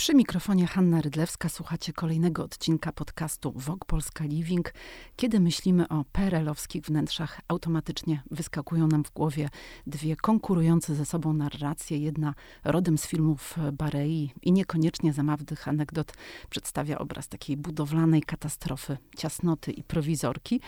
[0.00, 4.74] Przy mikrofonie Hanna Rydlewska słuchacie kolejnego odcinka podcastu Vogue Polska Living.
[5.16, 9.48] Kiedy myślimy o PRL-owskich wnętrzach, automatycznie wyskakują nam w głowie
[9.86, 11.98] dwie konkurujące ze sobą narracje.
[11.98, 12.34] Jedna
[12.64, 16.12] rodem z filmów Barei i niekoniecznie zamawnych anegdot
[16.50, 20.60] przedstawia obraz takiej budowlanej katastrofy, ciasnoty i prowizorki,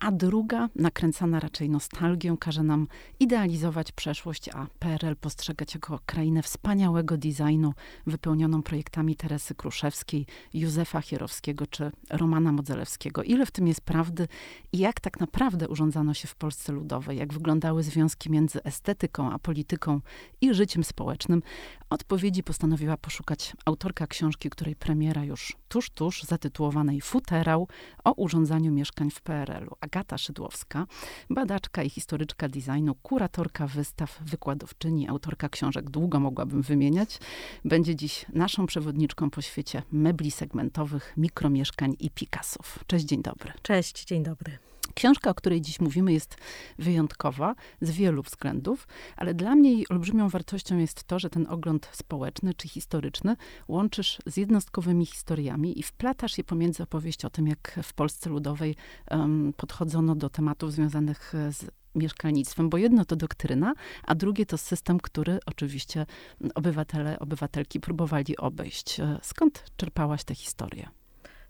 [0.00, 2.86] a druga, nakręcana raczej nostalgią, każe nam
[3.20, 7.74] idealizować przeszłość, a PRL postrzegać jako krainę wspaniałego designu,
[8.06, 13.22] wypełnioną projektami projektami Teresy Kruszewskiej, Józefa Chierowskiego czy Romana Modzelewskiego.
[13.22, 14.28] Ile w tym jest prawdy
[14.72, 19.38] i jak tak naprawdę urządzano się w Polsce Ludowej, jak wyglądały związki między estetyką a
[19.38, 20.00] polityką
[20.40, 21.42] i życiem społecznym,
[21.90, 27.68] odpowiedzi postanowiła poszukać autorka książki, której premiera już tuż, tuż, zatytułowanej Futerał
[28.04, 29.76] o urządzaniu mieszkań w PRL-u.
[29.80, 30.86] Agata Szydłowska,
[31.30, 37.18] badaczka i historyczka designu, kuratorka wystaw, wykładowczyni, autorka książek, długo mogłabym wymieniać,
[37.64, 42.84] będzie dziś naszą przewodniczką po świecie mebli segmentowych, mikromieszkań i Picassów.
[42.86, 43.52] Cześć, dzień dobry.
[43.62, 44.58] Cześć, dzień dobry.
[44.94, 46.36] Książka, o której dziś mówimy, jest
[46.78, 51.88] wyjątkowa z wielu względów, ale dla mnie jej olbrzymią wartością jest to, że ten ogląd
[51.92, 53.36] społeczny czy historyczny
[53.68, 58.76] łączysz z jednostkowymi historiami i wplatasz je pomiędzy opowieść o tym, jak w Polsce Ludowej
[59.10, 63.74] um, podchodzono do tematów związanych z mieszkalnictwem, bo jedno to doktryna,
[64.04, 66.06] a drugie to system, który oczywiście
[66.54, 69.00] obywatele, obywatelki próbowali obejść.
[69.22, 70.88] Skąd czerpałaś tę historię?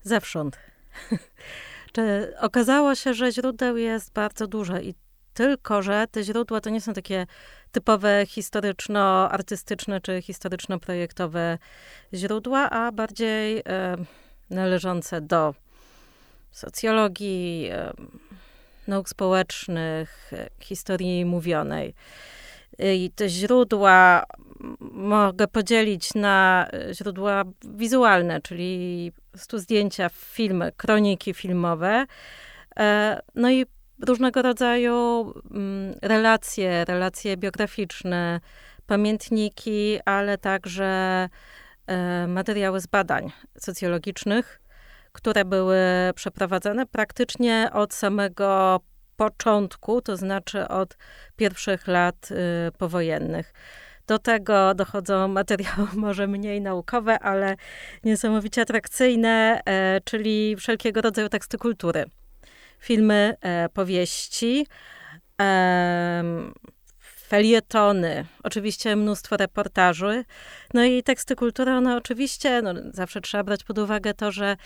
[0.02, 0.58] Zewsząd.
[1.92, 4.94] Czy okazało się, że źródeł jest bardzo dużo i
[5.34, 7.26] tylko, że te źródła to nie są takie
[7.72, 11.58] typowe historyczno-artystyczne czy historyczno-projektowe
[12.14, 13.96] źródła, a bardziej e,
[14.50, 15.54] należące do
[16.50, 17.92] socjologii, e,
[18.90, 21.94] nauk społecznych, e, historii mówionej.
[22.78, 24.24] I te źródła
[24.92, 32.06] mogę podzielić na źródła wizualne, czyli stu zdjęcia, filmy, kroniki filmowe,
[32.78, 33.66] e, no i
[34.06, 35.32] różnego rodzaju
[36.02, 38.40] relacje, relacje biograficzne,
[38.86, 41.28] pamiętniki, ale także
[41.86, 44.60] e, materiały z badań socjologicznych,
[45.12, 45.78] które były
[46.14, 48.80] przeprowadzane praktycznie od samego
[49.16, 50.96] początku, to znaczy od
[51.36, 53.52] pierwszych lat y, powojennych.
[54.06, 57.56] Do tego dochodzą materiały może mniej naukowe, ale
[58.04, 62.04] niesamowicie atrakcyjne, e, czyli wszelkiego rodzaju teksty kultury.
[62.78, 64.66] Filmy, e, powieści,
[67.30, 70.24] felietony, oczywiście mnóstwo reportaży.
[70.74, 74.56] No i teksty kultury, one oczywiście, no, zawsze trzeba brać pod uwagę to, że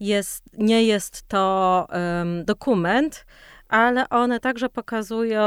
[0.00, 3.26] jest, nie jest to um, dokument,
[3.68, 5.42] ale one także pokazują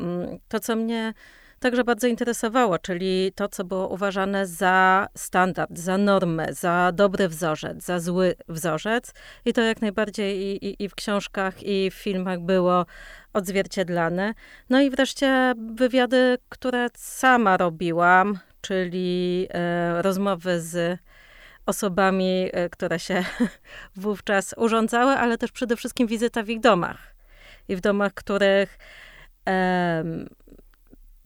[0.00, 1.14] um, to, co mnie
[1.60, 7.84] także bardzo interesowało, czyli to, co było uważane za standard, za normę, za dobry wzorzec,
[7.84, 9.12] za zły wzorzec.
[9.44, 12.86] I to jak najbardziej i, i, i w książkach, i w filmach było
[13.32, 14.34] odzwierciedlane.
[14.70, 20.98] No i wreszcie wywiady, które sama robiłam, czyli e, rozmowy z
[21.66, 23.24] osobami, e, które się
[23.96, 27.14] wówczas urządzały, ale też przede wszystkim wizyta w ich domach.
[27.68, 28.78] I w domach, których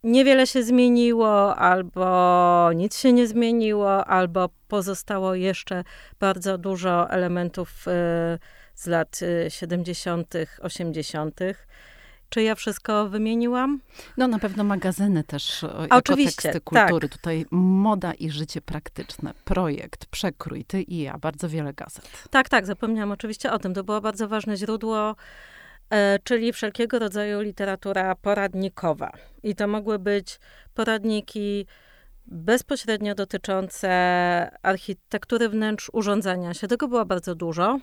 [0.05, 5.85] niewiele się zmieniło, albo nic się nie zmieniło, albo pozostało jeszcze
[6.21, 7.91] bardzo dużo elementów y,
[8.75, 11.41] z lat 70., y, 80.
[12.29, 13.81] Czy ja wszystko wymieniłam?
[14.17, 17.09] No na pewno magazyny też, jako Oczywiście, teksty kultury.
[17.09, 17.19] Tak.
[17.19, 22.29] Tutaj moda i życie praktyczne, projekt, przekrój, ty i ja, bardzo wiele gazet.
[22.31, 23.75] Tak, tak, zapomniałam oczywiście o tym.
[23.75, 25.17] To było bardzo ważne źródło
[26.25, 29.13] czyli wszelkiego rodzaju literatura poradnikowa.
[29.43, 30.41] I to mogły być
[30.75, 31.67] poradniki
[32.27, 33.89] bezpośrednio dotyczące
[34.63, 36.69] architektury wnętrz, urządzania się.
[36.69, 37.79] Tego było bardzo dużo.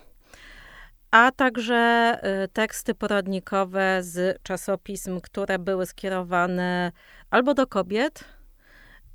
[1.12, 1.76] A także
[2.22, 6.92] e, teksty poradnikowe z czasopism, które były skierowane
[7.30, 8.24] albo do kobiet,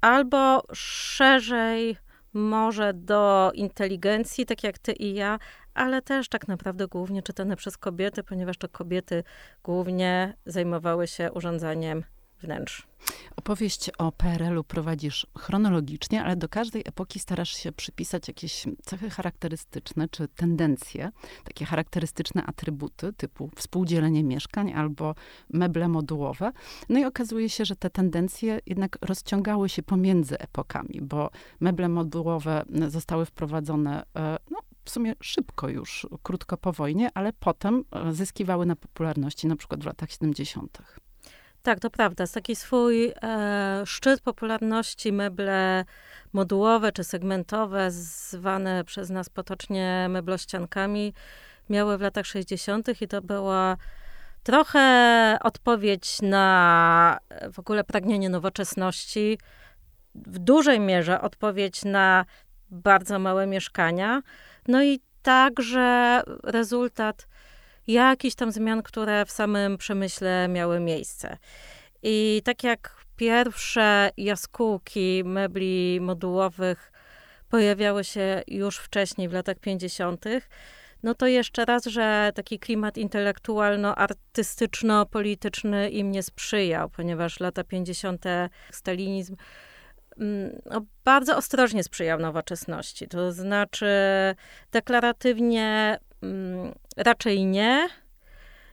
[0.01, 1.97] albo szerzej
[2.33, 5.39] może do inteligencji, tak jak ty i ja,
[5.77, 9.25] ale też tak naprawdę głównie czytane przez kobiety, ponieważ to kobiety
[9.65, 12.05] głównie zajmowały się urządzaniem
[12.43, 12.87] wnętrz.
[13.37, 20.09] Opowieść o PRL-u prowadzisz chronologicznie, ale do każdej epoki starasz się przypisać jakieś cechy charakterystyczne
[20.09, 21.11] czy tendencje,
[21.45, 25.15] takie charakterystyczne atrybuty typu współdzielenie mieszkań albo
[25.51, 26.53] meble modułowe.
[26.89, 31.31] No i okazuje się, że te tendencje jednak rozciągały się pomiędzy epokami, bo
[31.61, 37.85] meble modułowe zostały wprowadzone e, no, w sumie szybko już, krótko po wojnie, ale potem
[37.93, 40.79] e, zyskiwały na popularności, na przykład w latach 70.
[41.63, 42.23] Tak, to prawda.
[42.23, 45.85] Jest taki swój e, szczyt popularności meble
[46.33, 51.13] modułowe czy segmentowe, zwane przez nas potocznie meblościankami,
[51.71, 53.03] miały w latach 60.
[53.03, 53.77] i to była
[54.43, 57.19] trochę odpowiedź na
[57.53, 59.39] w ogóle pragnienie nowoczesności,
[60.15, 62.25] w dużej mierze odpowiedź na
[62.71, 64.23] bardzo małe mieszkania,
[64.69, 67.27] no i także rezultat
[67.87, 71.39] jakichś tam zmian, które w samym przemyśle miały miejsce.
[72.03, 76.93] I tak jak pierwsze jaskółki mebli modułowych
[77.49, 80.25] pojawiały się już wcześniej, w latach 50.,
[81.03, 88.25] no to jeszcze raz, że taki klimat intelektualno-artystyczno-polityczny im nie sprzyjał, ponieważ lata 50.
[88.71, 89.37] stalinizm
[90.17, 93.09] no, bardzo ostrożnie sprzyjał nowoczesności.
[93.09, 93.87] To znaczy
[94.73, 97.89] deklaratywnie mm, raczej nie,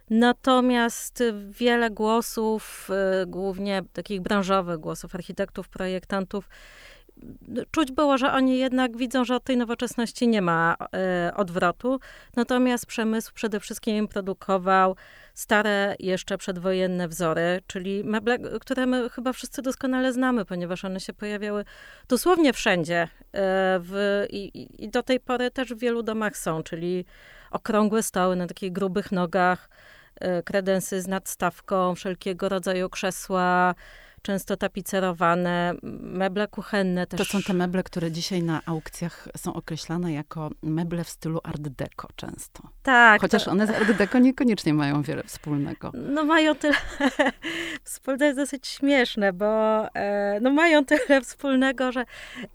[0.10, 2.90] Natomiast wiele głosów,
[3.24, 6.50] y, głównie takich branżowych głosów, architektów, projektantów,
[7.72, 10.76] czuć było, że oni jednak widzą, że od tej nowoczesności nie ma
[11.30, 12.00] y, odwrotu.
[12.36, 14.96] Natomiast przemysł przede wszystkim produkował
[15.34, 21.14] stare, jeszcze przedwojenne wzory, czyli meble, które my chyba wszyscy doskonale znamy, ponieważ one się
[21.14, 21.66] pojawiały
[22.08, 23.04] dosłownie wszędzie.
[23.04, 23.30] Y,
[23.80, 27.06] w, i, I do tej pory też w wielu domach są, czyli
[27.52, 29.70] okrągłe stoły na takich grubych nogach,
[30.24, 33.76] E, kredensy z nadstawką, wszelkiego rodzaju krzesła,
[34.24, 37.18] często tapicerowane, meble kuchenne też.
[37.18, 41.62] To są te meble, które dzisiaj na aukcjach są określane jako meble w stylu art
[41.62, 42.70] deco często.
[42.84, 43.22] Tak.
[43.22, 43.52] Chociaż to...
[43.52, 45.92] one z art deco niekoniecznie mają wiele wspólnego.
[45.94, 46.76] No mają tyle
[47.84, 49.46] wspólnego, jest dosyć śmieszne, bo
[49.96, 52.06] e, no mają tyle wspólnego, że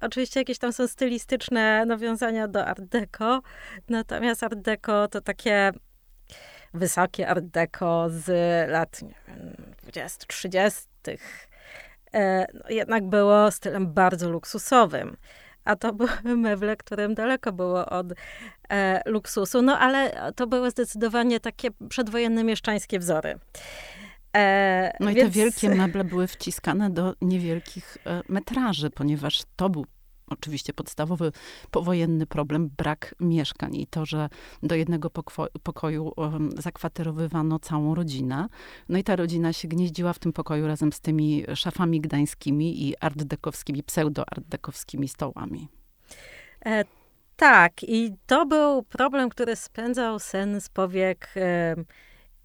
[0.01, 3.43] oczywiście jakieś tam są stylistyczne nawiązania do art deco,
[3.89, 5.73] natomiast art deco to takie
[6.75, 8.29] wysokie art deco z
[8.71, 10.81] lat nie wiem, 20, 30.
[11.09, 11.17] E,
[12.55, 15.17] no, jednak było stylem bardzo luksusowym.
[15.65, 18.07] A to były meble, którym daleko było od
[18.71, 19.63] e, luksusu.
[19.63, 23.39] No ale to były zdecydowanie takie przedwojenne mieszczańskie wzory.
[24.37, 25.29] E, no i więc...
[25.29, 29.87] te wielkie meble były wciskane do niewielkich e, metraży, ponieważ to był
[30.31, 31.33] oczywiście podstawowy
[31.71, 34.29] powojenny problem, brak mieszkań i to, że
[34.63, 35.11] do jednego
[35.63, 36.13] pokoju
[36.57, 38.49] zakwaterowywano całą rodzinę.
[38.89, 42.97] No i ta rodzina się gnieździła w tym pokoju razem z tymi szafami gdańskimi i
[42.97, 45.69] artdekowskimi, pseudo-artdekowskimi stołami.
[46.67, 46.85] E,
[47.37, 51.77] tak, i to był problem, który spędzał sen z powiek e,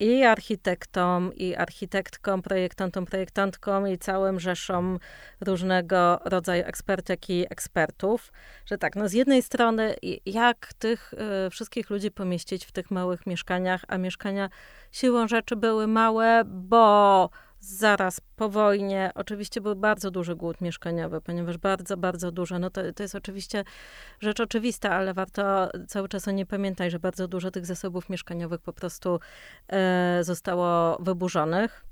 [0.03, 4.99] i architektom, i architektkom, projektantom, projektantkom i całym rzeszom
[5.41, 8.31] różnego rodzaju ekspertek i ekspertów,
[8.65, 9.95] że tak, no z jednej strony
[10.25, 11.13] jak tych
[11.47, 14.49] y, wszystkich ludzi pomieścić w tych małych mieszkaniach, a mieszkania
[14.91, 17.29] siłą rzeczy były małe, bo
[17.63, 22.59] zaraz po wojnie oczywiście był bardzo duży głód mieszkaniowy, ponieważ bardzo, bardzo dużo.
[22.59, 23.63] No to, to jest oczywiście
[24.19, 28.61] rzecz oczywista, ale warto cały czas o niej pamiętać, że bardzo dużo tych zasobów mieszkaniowych
[28.61, 29.19] po prostu
[29.67, 31.85] e, zostało wyburzonych.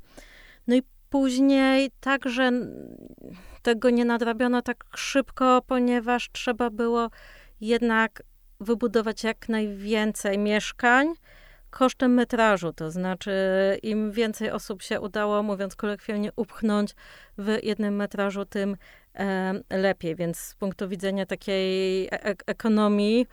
[0.67, 2.51] No i później także
[3.61, 7.09] tego nie nadrabiono tak szybko, ponieważ trzeba było
[7.61, 8.23] jednak
[8.59, 11.13] wybudować jak najwięcej mieszkań,
[11.71, 13.31] kosztem metrażu, to znaczy
[13.83, 16.95] im więcej osób się udało, mówiąc kolokwialnie, upchnąć
[17.37, 18.77] w jednym metrażu, tym
[19.69, 20.15] lepiej.
[20.15, 23.27] Więc z punktu widzenia takiej e ekonomii,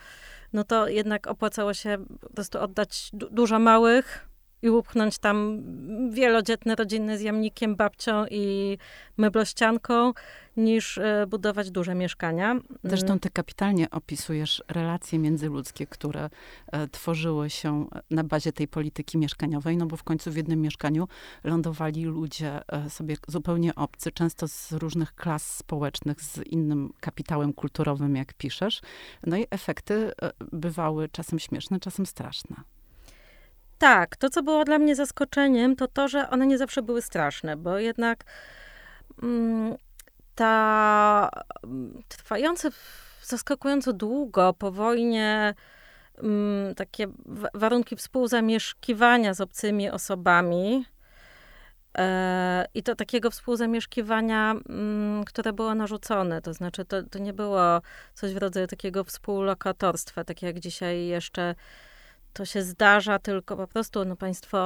[0.52, 4.27] no to jednak opłacało się po prostu oddać du dużo małych
[4.62, 5.62] i upchnąć tam
[6.10, 8.78] wielodzietne rodziny z jamnikiem, babcią i
[9.16, 10.12] meblościanką,
[10.58, 12.56] niż e, budować duże mieszkania.
[12.84, 16.30] Zresztą ty kapitalnie opisujesz relacje międzyludzkie, które
[16.66, 21.08] e, tworzyły się na bazie tej polityki mieszkaniowej, no bo w końcu w jednym mieszkaniu
[21.44, 28.16] lądowali ludzie e, sobie zupełnie obcy, często z różnych klas społecznych, z innym kapitałem kulturowym,
[28.16, 28.80] jak piszesz.
[29.26, 30.12] No i efekty
[30.52, 32.56] bywały czasem śmieszne, czasem straszne.
[33.78, 37.56] Tak, to co było dla mnie zaskoczeniem, to to, że one nie zawsze były straszne,
[37.56, 38.24] bo jednak
[39.22, 39.76] mm,
[40.34, 41.30] ta
[42.08, 42.70] trwające
[43.22, 45.54] zaskakująco długo po wojnie
[46.22, 47.06] mm, takie
[47.54, 50.84] warunki współzamieszkiwania z obcymi osobami,
[51.98, 56.42] e, i to takiego współzamieszkiwania, mm, które było narzucone.
[56.42, 57.80] To znaczy, to, to nie było
[58.14, 61.54] coś w rodzaju takiego współlokatorstwa, tak jak dzisiaj jeszcze
[62.38, 64.58] to się zdarza, tylko po prostu no, państwo,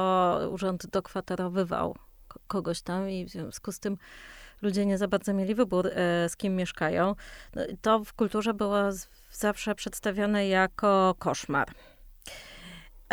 [0.51, 1.95] urząd dokwaterowywał
[2.47, 3.97] kogoś tam i w związku z tym
[4.61, 7.15] ludzie nie za bardzo mieli wybór, e, z kim mieszkają.
[7.55, 8.75] No, to w kulturze było
[9.31, 11.67] zawsze przedstawione jako koszmar.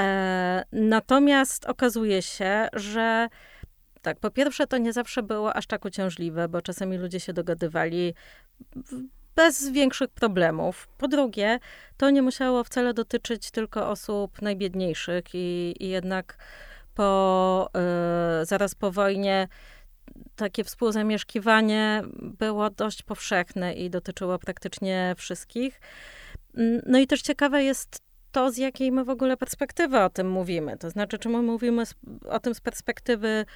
[0.00, 3.28] E, natomiast okazuje się, że
[4.02, 8.14] tak, po pierwsze to nie zawsze było aż tak uciążliwe, bo czasami ludzie się dogadywali
[9.40, 10.88] bez większych problemów.
[10.98, 11.58] Po drugie,
[11.96, 16.36] to nie musiało wcale dotyczyć tylko osób najbiedniejszych i, i jednak
[16.94, 17.70] po,
[18.42, 19.48] y, zaraz po wojnie
[20.36, 25.80] takie współzamieszkiwanie było dość powszechne i dotyczyło praktycznie wszystkich.
[26.86, 30.76] No i też ciekawe jest to, z jakiej my w ogóle perspektywy o tym mówimy.
[30.76, 31.82] To znaczy, czy my mówimy
[32.28, 33.46] o tym z perspektywy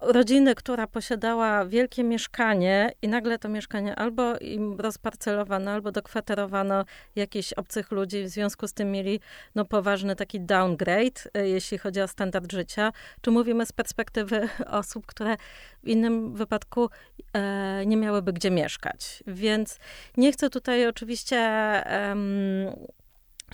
[0.00, 6.84] rodziny, która posiadała wielkie mieszkanie i nagle to mieszkanie albo im rozparcelowano, albo dokwaterowano
[7.16, 9.20] jakichś obcych ludzi, w związku z tym mieli
[9.54, 12.92] no, poważny taki downgrade, e, jeśli chodzi o standard życia.
[13.20, 15.36] Czy mówimy z perspektywy osób, które
[15.84, 16.90] w innym wypadku
[17.32, 19.22] e, nie miałyby gdzie mieszkać.
[19.26, 19.78] Więc
[20.16, 21.36] nie chcę tutaj oczywiście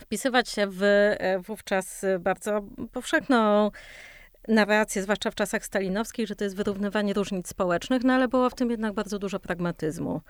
[0.01, 2.61] wpisywać się w e, wówczas bardzo
[2.91, 3.71] powszechną
[4.47, 8.55] narrację, zwłaszcza w czasach stalinowskich, że to jest wyrównywanie różnic społecznych, no ale było w
[8.55, 10.21] tym jednak bardzo dużo pragmatyzmu.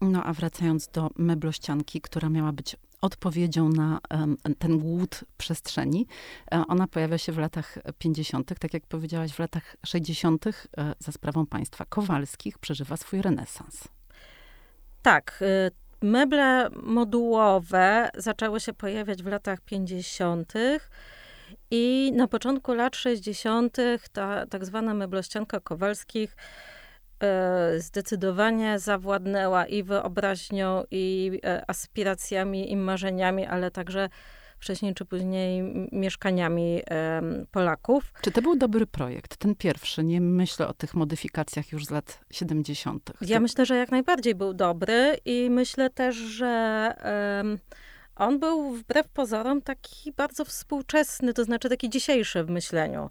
[0.00, 6.06] No a wracając do meblościanki, która miała być odpowiedzią na um, ten głód przestrzeni.
[6.52, 10.46] E, ona pojawia się w latach 50., tak jak powiedziałaś, w latach 60.
[10.46, 10.52] E,
[10.98, 13.88] za sprawą państwa Kowalskich przeżywa swój renesans.
[15.02, 15.42] Tak.
[15.42, 15.70] Y,
[16.02, 20.52] meble modułowe zaczęły się pojawiać w latach 50.
[21.70, 23.76] I na początku lat 60.
[24.12, 26.36] ta tak zwana meblościanka Kowalskich
[27.20, 34.08] e, zdecydowanie zawładnęła i wyobraźnią, i e, aspiracjami, i marzeniami, ale także
[34.58, 36.82] wcześniej czy później mieszkaniami
[37.50, 38.12] Polaków.
[38.22, 40.04] Czy to był dobry projekt, ten pierwszy?
[40.04, 43.12] Nie myślę o tych modyfikacjach już z lat 70.
[43.20, 46.94] Ja myślę, że jak najbardziej był dobry i myślę też, że
[48.20, 53.10] on był wbrew pozorom taki bardzo współczesny, to znaczy taki dzisiejszy w myśleniu,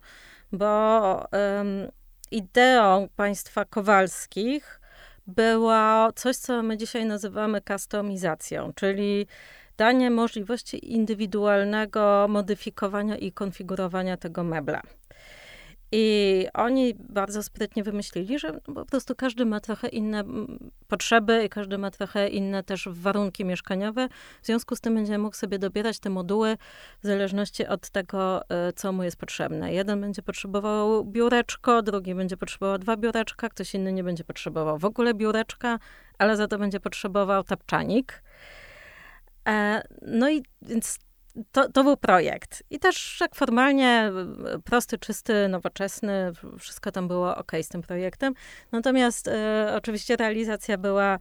[0.52, 1.92] bo um,
[2.32, 4.82] ideą państwa Kowalskich
[5.28, 9.28] było coś, co my dzisiaj nazywamy kustomizacją, czyli
[9.78, 14.82] danie możliwości indywidualnego modyfikowania i konfigurowania tego mebla.
[15.92, 20.24] I oni bardzo sprytnie wymyślili, że po prostu każdy ma trochę inne
[20.88, 24.10] potrzeby i każdy ma trochę inne też warunki mieszkaniowe.
[24.42, 26.58] W związku z tym będzie mógł sobie dobierać te moduły
[27.04, 29.74] w zależności od tego, e, co mu jest potrzebne.
[29.74, 34.86] Jeden będzie potrzebował biureczko, drugi będzie potrzebował dwa biureczka, ktoś inny nie będzie potrzebował w
[34.86, 35.80] ogóle biureczka,
[36.18, 38.24] ale za to będzie potrzebował tapczanik.
[39.48, 41.00] E, no i więc
[41.52, 42.64] to, to był projekt.
[42.70, 44.12] I też jak formalnie
[44.64, 48.34] prosty, czysty, nowoczesny, wszystko tam było ok z tym projektem.
[48.72, 51.20] Natomiast e, oczywiście realizacja była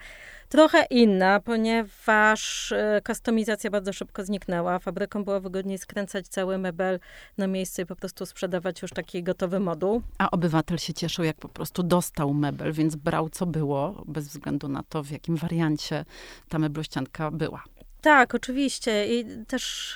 [0.49, 4.79] trochę inna, ponieważ e, kustomizacja bardzo szybko zniknęła.
[4.79, 7.01] Fabryką było wygodniej skręcać cały mebel
[7.39, 10.03] na miejsce i po prostu sprzedawać już taki gotowy moduł.
[10.19, 14.69] A obywatel się cieszył, jak po prostu dostał mebel, więc brał co było, bez względu
[14.69, 16.05] na to, w jakim wariancie
[16.49, 17.65] ta meblościanka była.
[18.01, 19.07] Tak, oczywiście.
[19.07, 19.95] I też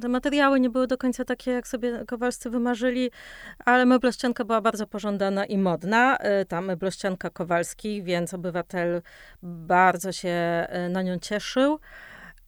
[0.00, 3.10] te materiały nie były do końca takie, jak sobie Kowalscy wymarzyli,
[3.64, 6.18] ale meblościanka była bardzo pożądana i modna.
[6.40, 9.02] Y, ta meblościanka Kowalskich, więc obywatel
[9.42, 11.78] bardzo się y, na nią cieszył.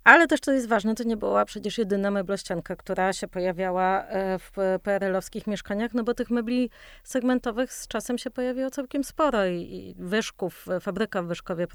[0.04, 4.08] Ale też, co jest ważne, to nie była przecież jedyna meblościanka, która się pojawiała y,
[4.38, 6.70] w PRL-owskich mieszkaniach, no bo tych mebli
[7.04, 11.66] segmentowych z czasem się pojawiło całkiem sporo i Wyszków, fabryka w Wyszkowie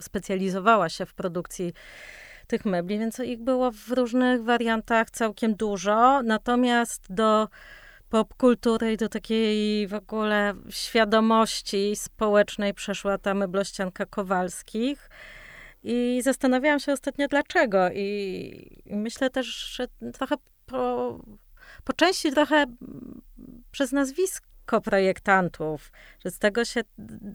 [0.00, 1.72] specjalizowała się w produkcji
[2.44, 6.22] tych mebli, więc ich było w różnych wariantach całkiem dużo.
[6.22, 7.48] Natomiast do
[8.08, 15.10] popkultury i do takiej w ogóle świadomości społecznej przeszła ta meblościanka Kowalskich.
[15.82, 17.90] I zastanawiałam się ostatnio dlaczego.
[17.92, 20.36] I, myślę też, że trochę
[20.66, 21.18] po,
[21.84, 22.64] po części trochę
[23.70, 25.92] przez nazwisko projektantów,
[26.24, 26.80] że z tego się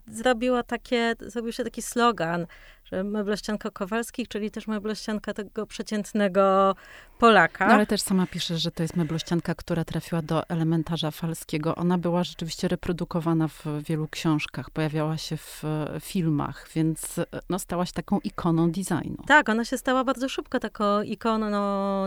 [0.08, 2.48] zrobiło takie, zrobił się taki slogan,
[2.92, 6.76] że meblościanka Kowalskich, czyli też meblościanka tego przeciętnego
[7.20, 7.68] Polaka.
[7.68, 11.76] No ale też sama pisze, że to jest meblościanka, która trafiła do elementarza falskiego.
[11.76, 15.64] Ona była rzeczywiście reprodukowana w wielu książkach, pojawiała się w
[16.00, 17.16] filmach, więc
[17.50, 19.24] no, stała się taką ikoną designu.
[19.28, 21.50] Tak, ona się stała bardzo szybko taką ikoną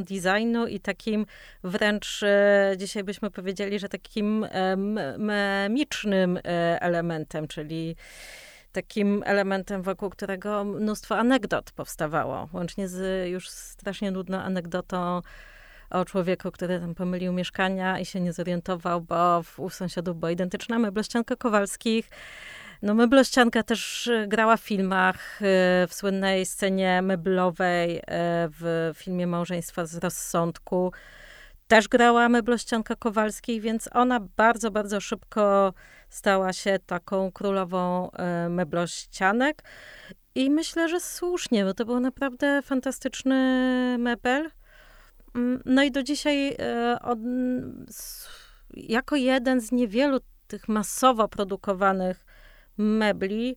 [0.05, 1.27] designu i takim
[1.65, 4.77] wręcz, e, dzisiaj byśmy powiedzieli, że takim e,
[5.19, 6.41] memicznym e,
[6.83, 7.97] elementem, czyli
[8.73, 15.23] takim elementem, wokół którego mnóstwo anegdot powstawało, łącznie z już strasznie nudną anegdotą
[15.91, 20.79] o człowieku, który tam pomylił mieszkania i się nie zorientował, bo u sąsiadów była identyczna
[20.79, 22.11] meblościanka Kowalskich.
[22.83, 25.45] No meblościanka też grała w filmach, y,
[25.89, 28.03] w słynnej scenie meblowej y,
[28.61, 30.93] w filmie Małżeństwa z rozsądku
[31.69, 35.75] też grała meblościanka Kowalskiej, więc ona bardzo, bardzo szybko
[36.09, 39.63] stała się taką królową e, meblościanek.
[40.35, 43.37] I myślę, że słusznie, bo to był naprawdę fantastyczny
[43.99, 44.51] mebel.
[45.35, 47.19] Mm, no i do dzisiaj e, od,
[48.75, 52.25] jako jeden z niewielu tych masowo produkowanych
[52.79, 53.57] mebli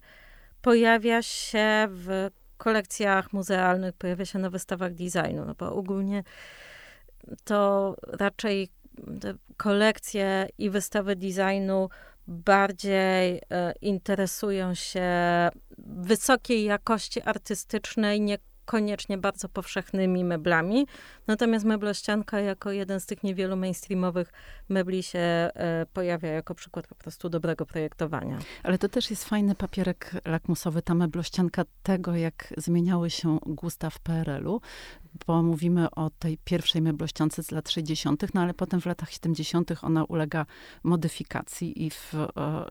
[0.61, 6.23] pojawia się w kolekcjach muzealnych, pojawia się na wystawach designu, no bo ogólnie
[7.43, 8.69] to raczej
[9.57, 11.89] kolekcje i wystawy designu
[12.27, 15.09] bardziej e, interesują się
[15.77, 20.87] wysokiej jakości artystycznej, nie koniecznie bardzo powszechnymi meblami.
[21.27, 24.33] Natomiast meblościanka jako jeden z tych niewielu mainstreamowych
[24.69, 28.39] mebli się e, pojawia jako przykład po prostu dobrego projektowania.
[28.63, 33.99] Ale to też jest fajny papierek lakmusowy, ta meblościanka tego, jak zmieniały się gusta w
[33.99, 34.61] PRL-u,
[35.27, 39.71] bo mówimy o tej pierwszej meblościance z lat 60., no ale potem w latach 70.
[39.81, 40.45] ona ulega
[40.83, 42.29] modyfikacji i w e,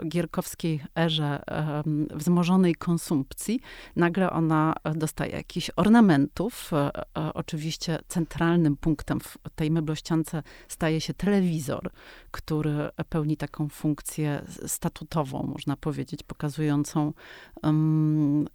[0.08, 1.82] gierkowskiej erze e,
[2.14, 3.60] wzmożonej konsumpcji
[3.96, 6.72] nagle ona dostaje jakichś ornamentów.
[6.72, 7.98] E, e, oczywiście
[8.44, 11.90] centralnym punktem w tej meblościance staje się telewizor,
[12.30, 17.12] który pełni taką funkcję statutową, można powiedzieć, pokazującą,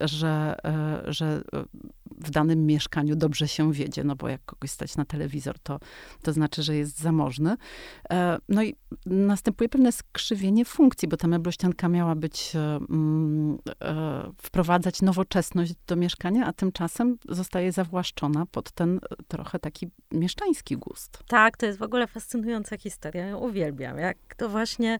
[0.02, 1.44] że, e, że
[2.18, 5.80] w danym mieszkaniu dobrze się wiedzie, no bo jak kogoś stać na telewizor, to,
[6.22, 7.56] to znaczy, że jest zamożny.
[8.10, 8.76] E, no i
[9.06, 16.46] następuje pewne skrzywienie funkcji, bo ta meblościanka miała być, um, e, wprowadzać nowoczesność do mieszkania,
[16.46, 21.24] a tymczasem zostaje zawłaszczona pod ten trochę taki mieszczański gust.
[21.28, 23.98] Tak, to jest w ogóle fascynująca historia, ją uwielbiam.
[23.98, 25.00] Jak to właśnie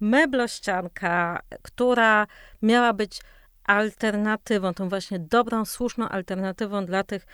[0.00, 2.26] meblościanka, która
[2.62, 3.20] miała być
[3.68, 7.26] alternatywą, tą właśnie dobrą, słuszną alternatywą dla tych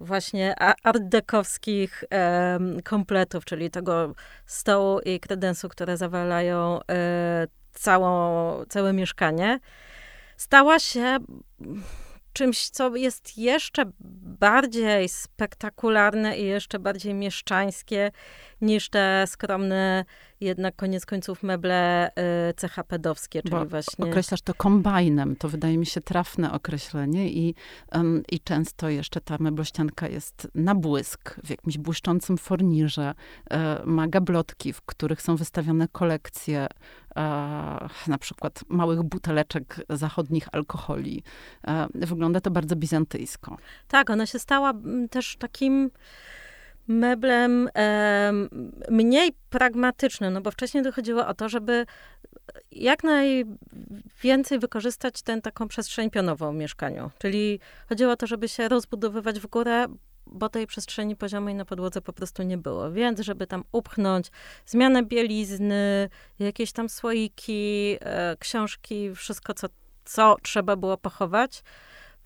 [0.00, 4.14] właśnie artdekowskich e, kompletów, czyli tego
[4.46, 9.60] stołu i kredensu, które zawalają e, całą, całe mieszkanie,
[10.36, 11.18] stała się
[12.32, 13.82] czymś, co jest jeszcze
[14.40, 18.10] bardziej spektakularne i jeszcze bardziej mieszczańskie
[18.60, 20.04] niż te skromne
[20.42, 24.04] jednak koniec końców meble y, CHP-dowskie, czyli Bo właśnie...
[24.04, 27.54] Określasz to kombajnem, to wydaje mi się trafne określenie i,
[27.92, 33.14] um, i często jeszcze ta meblościanka jest na błysk, w jakimś błyszczącym fornirze,
[33.50, 36.66] e, ma gablotki, w których są wystawione kolekcje
[37.16, 37.20] e,
[38.06, 41.22] na przykład małych buteleczek zachodnich alkoholi.
[41.66, 43.56] E, wygląda to bardzo bizantyjsko.
[43.88, 44.72] Tak, ona się stała
[45.10, 45.90] też takim
[46.88, 48.32] meblem e,
[48.90, 51.86] mniej pragmatycznym, no bo wcześniej dochodziło o to, żeby
[52.72, 57.10] jak najwięcej wykorzystać tę taką przestrzeń pionową w mieszkaniu.
[57.18, 59.86] Czyli chodziło o to, żeby się rozbudowywać w górę,
[60.26, 62.92] bo tej przestrzeni poziomej na podłodze po prostu nie było.
[62.92, 64.30] Więc, żeby tam upchnąć
[64.66, 69.66] zmianę bielizny, jakieś tam słoiki, e, książki, wszystko, co,
[70.04, 71.62] co trzeba było pochować,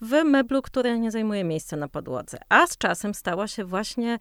[0.01, 2.37] w meblu, który nie zajmuje miejsca na podłodze.
[2.49, 4.17] A z czasem stała się właśnie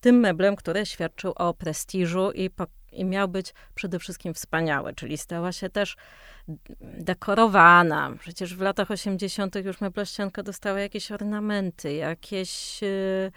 [0.00, 5.18] tym meblem, który świadczył o prestiżu i, po, i miał być przede wszystkim wspaniały, czyli
[5.18, 5.96] stała się też
[6.80, 8.12] dekorowana.
[8.20, 9.54] Przecież w latach 80.
[9.64, 12.82] już meblościanka dostała jakieś ornamenty, jakieś.
[12.82, 13.32] Yy,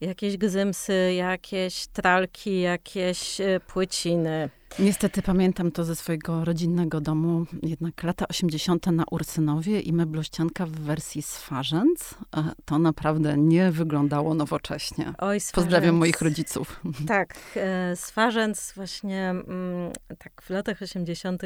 [0.00, 4.50] jakieś gzymsy, jakieś tralki, jakieś e, płyciny.
[4.78, 8.86] Niestety pamiętam to ze swojego rodzinnego domu, jednak lata 80.
[8.86, 12.14] na Ursynowie i meblościanka w wersji swarzędz.
[12.36, 15.12] E, to naprawdę nie wyglądało nowocześnie.
[15.18, 16.80] Oj, Pozdrawiam moich rodziców.
[17.06, 21.42] Tak, e, swarzędz właśnie mm, tak w latach 80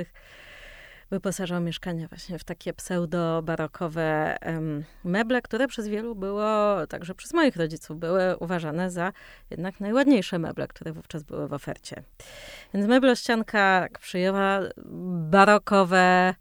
[1.11, 4.37] wyposażał mieszkania właśnie w takie pseudo-barokowe
[5.05, 9.13] meble, które przez wielu było, także przez moich rodziców, były uważane za
[9.51, 12.03] jednak najładniejsze meble, które wówczas były w ofercie.
[12.75, 14.61] Więc meblościanka przyjęła
[15.31, 16.35] barokowe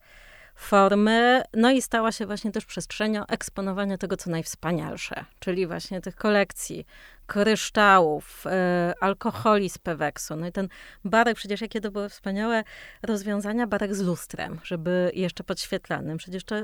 [0.59, 6.15] formy, no i stała się właśnie też przestrzenią eksponowania tego, co najwspanialsze, czyli właśnie tych
[6.15, 6.85] kolekcji
[7.27, 10.35] kryształów, e, alkoholi z Peweksu.
[10.35, 10.67] No i ten
[11.05, 12.63] barek, przecież jakie to były wspaniałe
[13.01, 16.17] rozwiązania, barek z lustrem, żeby jeszcze podświetlanym.
[16.17, 16.55] Przecież to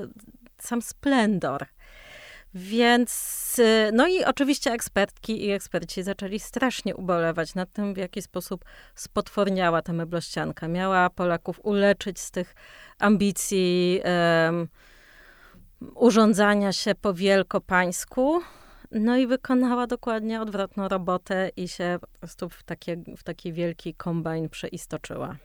[0.58, 1.66] sam splendor.
[2.56, 8.22] Więc, e, no i oczywiście ekspertki i eksperci zaczęli strasznie ubolewać nad tym, w jaki
[8.22, 8.66] sposób
[8.96, 10.68] spotworniała ta meblościanka.
[10.68, 12.56] Miała Polaków uleczyć z tych
[13.00, 14.02] ambicji
[14.46, 14.68] um,
[15.96, 18.42] urządzania się po wielkopańsku,
[18.92, 23.94] no i wykonała dokładnie odwrotną robotę i się po prostu w, takie, w taki wielki
[23.94, 25.36] kombajn przeistoczyła.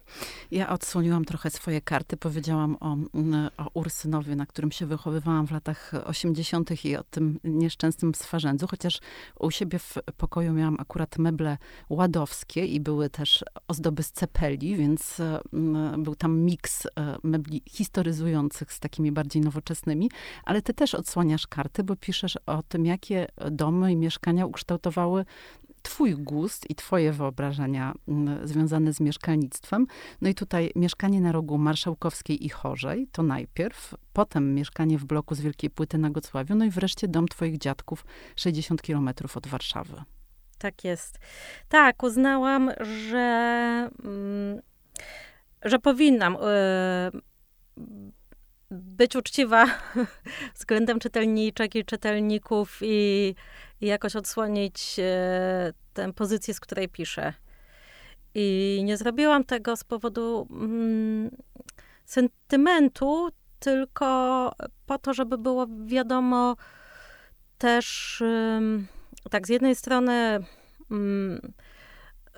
[0.50, 2.16] Ja odsłoniłam trochę swoje karty.
[2.16, 6.85] Powiedziałam o, mm, o Ursynowie, na którym się wychowywałam w latach 80.
[6.85, 9.00] i o tym nieszczęsnym swarzędzu, chociaż
[9.38, 15.20] u siebie w pokoju miałam akurat meble ładowskie i były też ozdoby z cepeli, więc
[15.53, 16.90] mm, był tam miks e,
[17.22, 20.11] mebli historyzujących z takimi bardziej nowoczesnymi,
[20.44, 25.24] ale ty też odsłaniasz karty, bo piszesz o tym, jakie domy i mieszkania ukształtowały
[25.83, 29.87] Twój gust i Twoje wyobrażenia mm, związane z mieszkalnictwem.
[30.20, 35.35] No i tutaj mieszkanie na rogu Marszałkowskiej i Chorzej to najpierw, potem mieszkanie w bloku
[35.35, 38.05] z Wielkiej Płyty na Gocławiu, no i wreszcie dom Twoich dziadków
[38.37, 40.03] 60 kilometrów od Warszawy.
[40.59, 41.18] Tak jest.
[41.68, 44.61] Tak, uznałam, że, mm,
[45.62, 46.38] że powinnam y,
[48.70, 49.66] być uczciwa
[50.59, 53.35] względem czytelniczek i czytelników i,
[53.80, 57.35] i jakoś odsłonić e, tę pozycję, z której piszę.
[58.35, 61.30] I nie zrobiłam tego z powodu mm,
[62.04, 63.28] sentymentu,
[63.59, 64.52] tylko
[64.87, 66.56] po to, żeby było wiadomo
[67.59, 68.22] też,
[69.30, 70.38] tak, z jednej strony,
[70.90, 71.52] mm,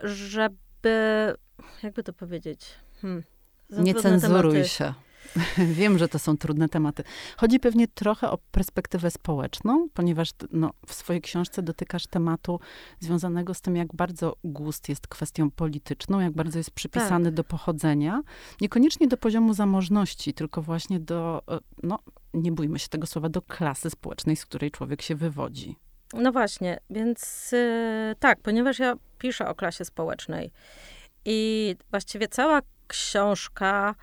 [0.02, 1.34] żeby,
[1.82, 3.22] jakby to powiedzieć, hmm,
[3.70, 4.68] nie cenzuruj tematy.
[4.68, 4.94] się.
[5.78, 7.04] Wiem, że to są trudne tematy.
[7.36, 12.60] Chodzi pewnie trochę o perspektywę społeczną, ponieważ no, w swojej książce dotykasz tematu
[13.00, 17.34] związanego z tym, jak bardzo gust jest kwestią polityczną, jak bardzo jest przypisany tak.
[17.34, 18.22] do pochodzenia.
[18.60, 21.98] Niekoniecznie do poziomu zamożności, tylko właśnie do, e, no,
[22.34, 25.76] nie bójmy się tego słowa, do klasy społecznej, z której człowiek się wywodzi.
[26.14, 30.50] No właśnie, więc yy, tak, ponieważ ja piszę o klasie społecznej
[31.24, 33.94] i właściwie cała książka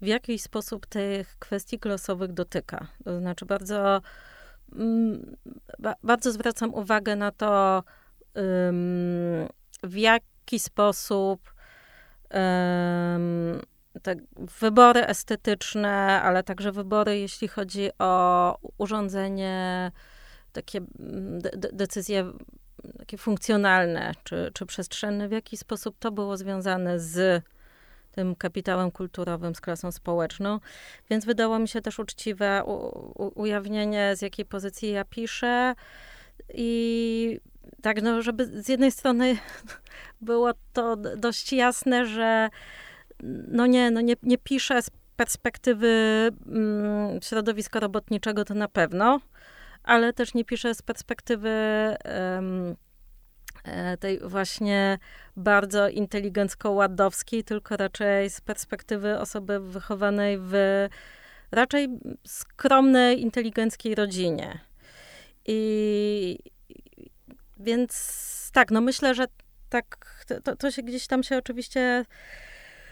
[0.00, 2.86] w jakiś sposób tych kwestii glosowych dotyka.
[3.04, 4.00] To znaczy bardzo,
[4.72, 5.36] mm,
[6.02, 7.82] bardzo zwracam uwagę na to,
[9.82, 11.54] w jaki sposób
[14.02, 14.16] te
[14.60, 19.92] wybory estetyczne, ale także wybory, jeśli chodzi o urządzenie,
[20.52, 20.80] takie
[21.32, 22.32] de decyzje
[22.98, 27.44] takie funkcjonalne czy, czy przestrzenne, w jaki sposób to było związane z
[28.16, 30.60] tym kapitałem kulturowym, z klasą społeczną.
[31.10, 32.72] Więc wydało mi się też uczciwe u,
[33.24, 35.74] u, ujawnienie, z jakiej pozycji ja piszę.
[36.54, 37.40] I
[37.82, 39.36] tak, no, żeby z jednej strony
[40.20, 42.48] było to dość jasne, że
[43.48, 45.88] no nie, no nie, nie piszę z perspektywy
[46.46, 49.20] mm, środowiska robotniczego, to na pewno,
[49.82, 51.50] ale też nie piszę z perspektywy
[54.00, 54.98] tej właśnie
[55.36, 60.54] bardzo inteligencko-ładowskiej, tylko raczej z perspektywy osoby wychowanej w
[61.52, 61.88] raczej
[62.26, 64.60] skromnej, inteligenckiej rodzinie.
[65.46, 66.38] I
[67.56, 69.26] więc tak, no myślę, że
[69.68, 72.04] tak, to, to się gdzieś tam się oczywiście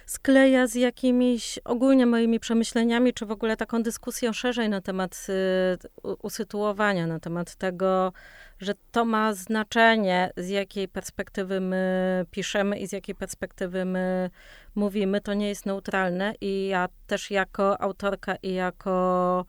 [0.07, 6.14] skleja z jakimiś ogólnie moimi przemyśleniami, czy w ogóle taką dyskusją szerzej na temat y,
[6.23, 8.12] usytuowania, na temat tego,
[8.59, 14.31] że to ma znaczenie, z jakiej perspektywy my piszemy i z jakiej perspektywy my
[14.75, 15.21] mówimy.
[15.21, 19.47] To nie jest neutralne i ja też jako autorka i jako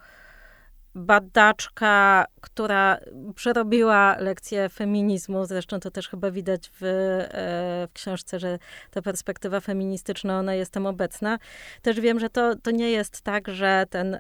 [0.96, 2.98] badaczka, która
[3.36, 8.60] przerobiła lekcję feminizmu, zresztą to też chyba widać w, e, w książce, że
[8.92, 11.40] ta perspektywa feministyczna, ona jest tam obecna.
[11.82, 14.20] Też wiem, że to, to nie jest tak, że ten,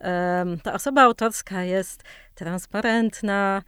[0.64, 2.04] ta osoba autorska jest
[2.36, 3.62] transparentna,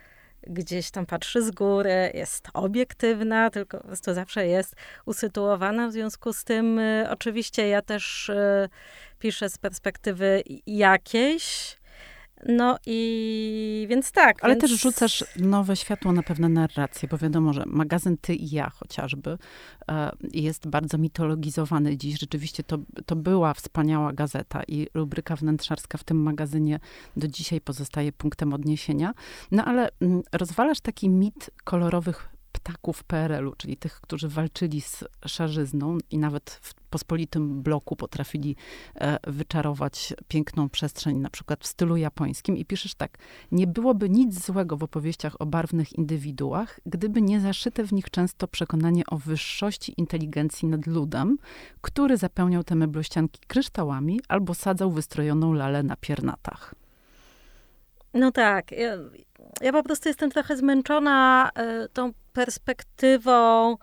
[0.49, 5.87] gdzieś tam patrzy z góry, jest obiektywna, tylko po prostu zawsze jest usytuowana.
[5.87, 8.69] W związku z tym, e, oczywiście, ja też e,
[9.19, 11.77] piszę z perspektywy jakiejś,
[12.45, 14.43] no i więc tak.
[14.43, 14.61] Ale więc...
[14.61, 19.37] też rzucasz nowe światło na pewne narracje, bo wiadomo, że magazyn Ty i ja chociażby
[19.91, 22.19] e, jest bardzo mitologizowany dziś.
[22.19, 26.79] Rzeczywiście to, to była wspaniała gazeta i rubryka wnętrzarska w tym magazynie
[27.17, 29.13] do dzisiaj pozostaje punktem odniesienia.
[29.51, 35.97] No ale mm, rozwalasz taki mit kolorowych ptaków PRL-u, czyli tych, którzy walczyli z szarzyzną
[36.11, 38.55] i nawet w pospolitym bloku potrafili
[38.95, 42.57] e, wyczarować piękną przestrzeń, na przykład w stylu japońskim.
[42.57, 43.17] I piszesz tak,
[43.51, 48.47] nie byłoby nic złego w opowieściach o barwnych indywiduach, gdyby nie zaszyte w nich często
[48.47, 51.37] przekonanie o wyższości inteligencji nad ludem,
[51.81, 56.75] który zapełniał te meblościanki kryształami albo sadzał wystrojoną lalę na piernatach.
[58.17, 58.71] No tak.
[58.71, 58.97] Ja,
[59.61, 61.49] ja po prostu jestem trochę zmęczona
[61.85, 63.77] y, tą perspektywą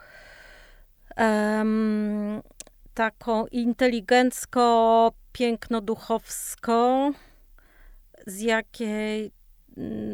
[1.17, 2.43] um,
[2.95, 7.13] taką inteligencko, piękno-duchowską,
[8.27, 9.33] z jakiej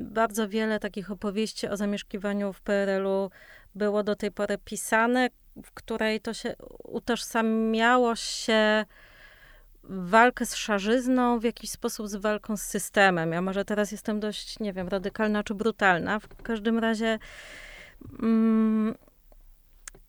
[0.00, 3.30] bardzo wiele takich opowieści o zamieszkiwaniu w PRL-u
[3.74, 5.28] było do tej pory pisane,
[5.64, 6.54] w której to się
[6.84, 8.84] utożsamiało się
[9.90, 13.32] walkę z szarzyzną w jakiś sposób z walką z systemem.
[13.32, 16.20] Ja może teraz jestem dość, nie wiem, radykalna czy brutalna.
[16.20, 17.18] W każdym razie
[18.22, 18.94] mm,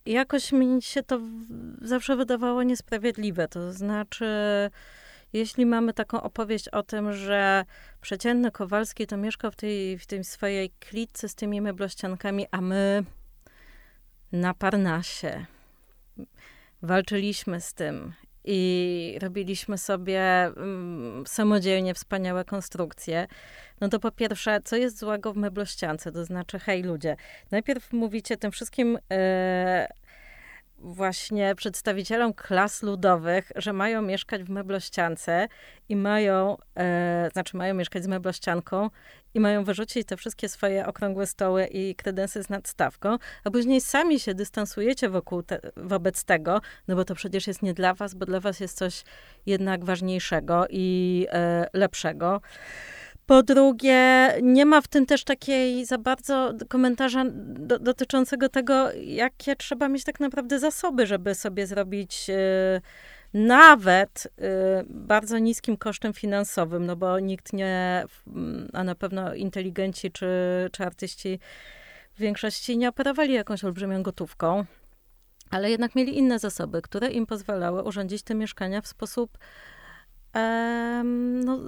[0.06, 1.20] jakoś mi się to
[1.82, 3.48] zawsze wydawało niesprawiedliwe.
[3.48, 4.26] To znaczy,
[5.34, 7.66] jeśli mamy taką opowieść o tym, że
[8.02, 13.04] przeciętny Kowalski to mieszkał w tej, w tej swojej klitce z tymi meblościankami, a my
[14.32, 15.46] na Parnasie
[16.82, 18.14] walczyliśmy z tym
[18.46, 23.28] i robiliśmy sobie um, samodzielnie wspaniałe konstrukcje,
[23.82, 26.12] no to po pierwsze, co jest złego w meblościance?
[26.12, 27.16] To znaczy, hej ludzie,
[27.52, 29.88] najpierw mówicie tym wszystkim e,
[30.84, 35.48] właśnie przedstawicielom klas ludowych, że mają mieszkać w meblościance
[35.90, 38.90] i mają, e, znaczy mają mieszkać z meblościanką
[39.34, 44.20] i mają wyrzucić te wszystkie swoje okrągłe stoły i kredensy z nadstawką, a później sami
[44.20, 48.26] się dystansujecie wokół te, wobec tego, no bo to przecież jest nie dla was, bo
[48.26, 49.04] dla was jest coś
[49.46, 52.42] jednak ważniejszego i e, lepszego.
[53.32, 59.56] Po drugie, nie ma w tym też takiej za bardzo komentarza do, dotyczącego tego, jakie
[59.56, 62.82] trzeba mieć tak naprawdę zasoby, żeby sobie zrobić y,
[63.34, 64.30] nawet y,
[64.90, 68.06] bardzo niskim kosztem finansowym, no bo nikt nie,
[68.74, 70.28] a na pewno inteligenci czy,
[70.72, 71.40] czy artyści
[72.14, 74.66] w większości nie operowali jakąś olbrzymią gotówką,
[75.50, 79.38] ale jednak mieli inne zasoby, które im pozwalały urządzić te mieszkania w sposób
[81.46, 81.60] no,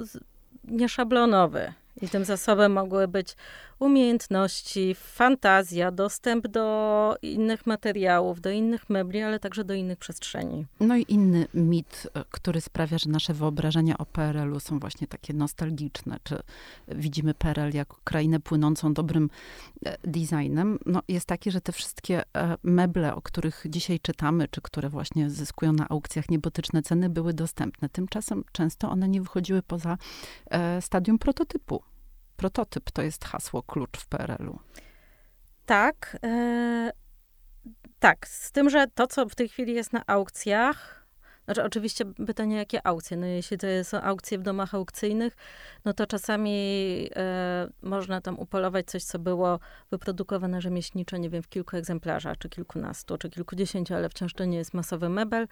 [0.63, 1.73] nieszablonowy.
[2.01, 3.36] I tym zasobem mogły być
[3.79, 10.65] umiejętności, fantazja, dostęp do innych materiałów, do innych mebli, ale także do innych przestrzeni.
[10.79, 15.34] No i inny mit, e, który sprawia, że nasze wyobrażenia o PRL-u są właśnie takie
[15.34, 16.39] nostalgiczne, czy
[16.88, 19.29] widzimy PRL jako krainę płynącą dobrym
[19.86, 24.62] e, designem, no jest taki, że te wszystkie e, meble, o których dzisiaj czytamy, czy
[24.62, 27.89] które właśnie zyskują na aukcjach niebotyczne ceny, były dostępne.
[27.89, 29.97] Tymczasem często one nie wychodziły poza
[30.79, 31.83] stadium prototypu
[32.43, 34.60] prototyp to jest hasło klucz w PRL-u.
[35.65, 36.17] Tak.
[36.23, 36.91] E,
[37.99, 41.06] tak, z tym, że to, co w tej chwili jest na aukcjach,
[41.45, 43.17] znaczy oczywiście pytanie, jakie aukcje?
[43.17, 45.36] No jeśli to są aukcje w domach aukcyjnych,
[45.86, 49.60] no to czasami e, można tam upolować coś, co było
[49.91, 54.58] wyprodukowane rzemieślniczo, nie wiem, w kilku egzemplarzach, czy kilkunastu, czy kilkudziesięciu, ale wciąż to nie
[54.58, 55.47] jest masowy mebel,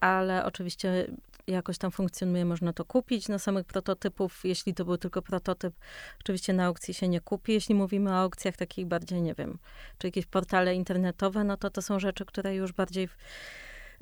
[0.00, 1.06] ale oczywiście
[1.46, 3.28] jakoś tam funkcjonuje, można to kupić.
[3.28, 5.74] Na samych prototypów, jeśli to był tylko prototyp,
[6.20, 7.52] oczywiście na aukcji się nie kupi.
[7.52, 9.58] Jeśli mówimy o aukcjach takich bardziej, nie wiem,
[9.98, 13.08] czy jakieś portale internetowe, no to to są rzeczy, które już bardziej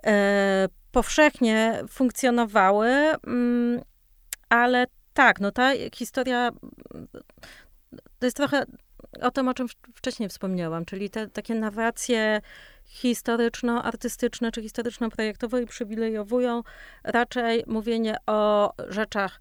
[0.06, 2.88] e, powszechnie funkcjonowały,
[3.26, 3.80] mm,
[4.48, 6.50] ale tak, no ta historia
[8.18, 8.66] to jest trochę
[9.20, 12.40] o tym, o czym wcześniej wspomniałam, czyli te takie narracje
[12.84, 16.62] historyczno-artystyczne czy historyczno-projektowe i przywilejowują
[17.04, 19.40] raczej mówienie o rzeczach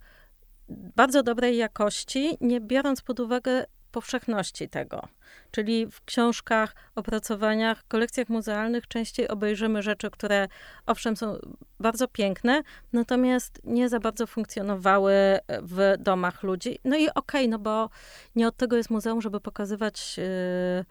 [0.69, 5.07] bardzo dobrej jakości, nie biorąc pod uwagę powszechności tego.
[5.51, 10.47] Czyli w książkach, opracowaniach, kolekcjach muzealnych częściej obejrzymy rzeczy, które
[10.85, 11.37] owszem są
[11.79, 12.61] bardzo piękne,
[12.93, 15.13] natomiast nie za bardzo funkcjonowały
[15.61, 16.79] w domach ludzi.
[16.83, 17.89] No i okej, okay, no bo
[18.35, 20.17] nie od tego jest muzeum, żeby pokazywać.
[20.17, 20.85] Yy,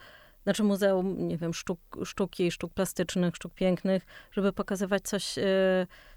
[0.50, 5.42] znaczy muzeum, nie wiem, sztuk, sztuki, sztuk plastycznych, sztuk pięknych, żeby pokazywać coś, y,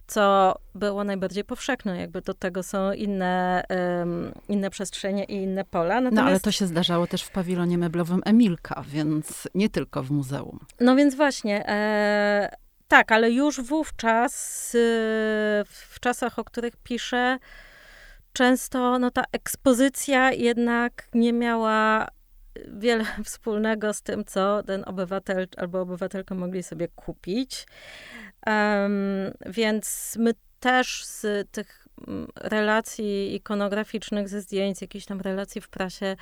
[0.08, 1.98] co było najbardziej powszechne.
[1.98, 3.64] Jakby do tego są inne,
[4.50, 6.02] inne przestrzenie i inne pola.
[6.02, 6.16] Natomiast...
[6.16, 10.60] No ale to się zdarzało też w pawilonie meblowym Emilka, więc nie tylko w muzeum.
[10.80, 12.50] No więc właśnie, e,
[12.88, 14.80] tak, ale już wówczas, y,
[15.68, 17.38] w czasach, o których piszę,
[18.34, 22.08] często no, ta ekspozycja jednak nie miała
[22.68, 27.68] wiele wspólnego z tym, co ten obywatel albo obywatelka mogli sobie kupić.
[28.48, 35.70] Um, więc my też z tych mm, relacji ikonograficznych, ze zdjęć, jakichś tam relacji w
[35.70, 36.16] prasie,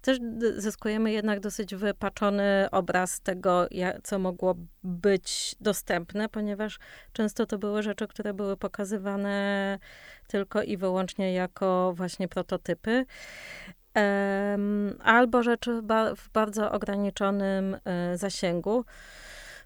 [0.00, 0.18] też
[0.56, 3.68] zyskujemy jednak dosyć wypaczony obraz tego,
[4.02, 6.78] co mogło być dostępne, ponieważ
[7.12, 9.78] często to były rzeczy, które były pokazywane
[10.26, 13.06] tylko i wyłącznie jako właśnie prototypy
[15.04, 15.82] albo rzeczy
[16.16, 18.84] w bardzo ograniczonym e, zasięgu.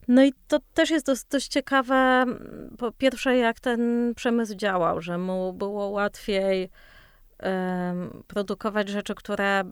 [0.09, 2.25] No i to też jest dość, dość ciekawe,
[2.79, 6.71] po pierwsze, jak ten przemysł działał, że mu było łatwiej
[8.27, 9.63] produkować rzeczy, które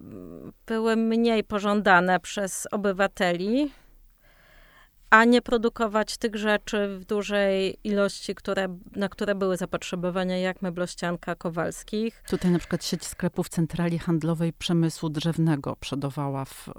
[0.67, 3.73] były mniej pożądane przez obywateli,
[5.11, 11.35] a nie produkować tych rzeczy w dużej ilości, które, na które były zapotrzebowania, jak meblościanka
[11.35, 12.23] Kowalskich.
[12.29, 16.73] Tutaj na przykład sieć sklepów Centrali Handlowej Przemysłu Drzewnego przodowała w e,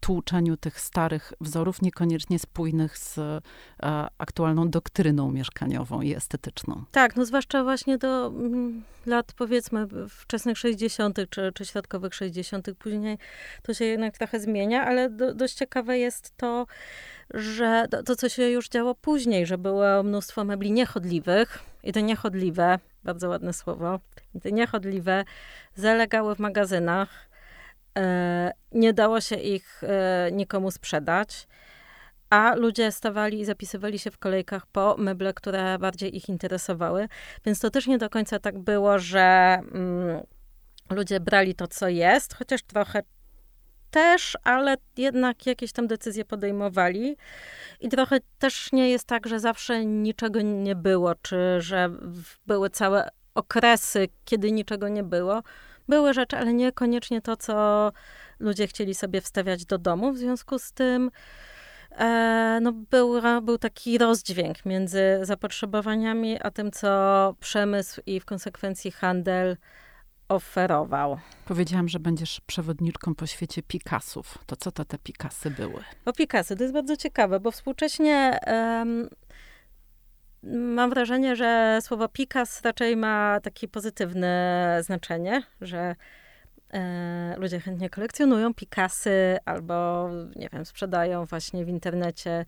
[0.00, 3.40] tłuczeniu tych starych wzorów, niekoniecznie spójnych z e,
[4.18, 6.84] aktualną doktryną mieszkaniową i estetyczną.
[6.92, 11.18] Tak, no zwłaszcza właśnie do mm, lat powiedzmy wczesnych 60.
[11.30, 12.68] czy, czy środkowych 60.
[12.78, 13.18] Później
[13.62, 16.66] to się jednak trochę zmienia, ale do, dość ciekawe jest to,
[17.34, 22.02] że to, to, co się już działo później, że było mnóstwo mebli niechodliwych i te
[22.02, 24.00] niechodliwe, bardzo ładne słowo,
[24.42, 25.24] te niechodliwe
[25.74, 27.08] zalegały w magazynach.
[27.98, 31.48] E, nie dało się ich e, nikomu sprzedać,
[32.30, 37.08] a ludzie stawali i zapisywali się w kolejkach po meble, które bardziej ich interesowały.
[37.44, 40.20] Więc to też nie do końca tak było, że mm,
[40.90, 43.02] ludzie brali to, co jest, chociaż trochę
[43.92, 47.16] też, ale jednak jakieś tam decyzje podejmowali.
[47.80, 51.90] I trochę też nie jest tak, że zawsze niczego nie było, czy że
[52.46, 55.42] były całe okresy, kiedy niczego nie było.
[55.88, 57.92] Były rzeczy, ale niekoniecznie to, co
[58.40, 60.12] ludzie chcieli sobie wstawiać do domu.
[60.12, 61.10] W związku z tym
[61.90, 68.90] e, no był, był taki rozdźwięk między zapotrzebowaniami, a tym, co przemysł i w konsekwencji
[68.90, 69.56] handel
[70.32, 71.18] oferował.
[71.44, 74.38] Powiedziałam, że będziesz przewodniczką po świecie Picassów.
[74.46, 75.84] To co to te Picassy były?
[76.04, 79.08] O Picasso, to jest bardzo ciekawe, bo współcześnie um,
[80.76, 85.96] mam wrażenie, że słowo Picasso raczej ma takie pozytywne znaczenie, że
[86.70, 92.44] e, ludzie chętnie kolekcjonują Picassy albo, nie wiem, sprzedają właśnie w internecie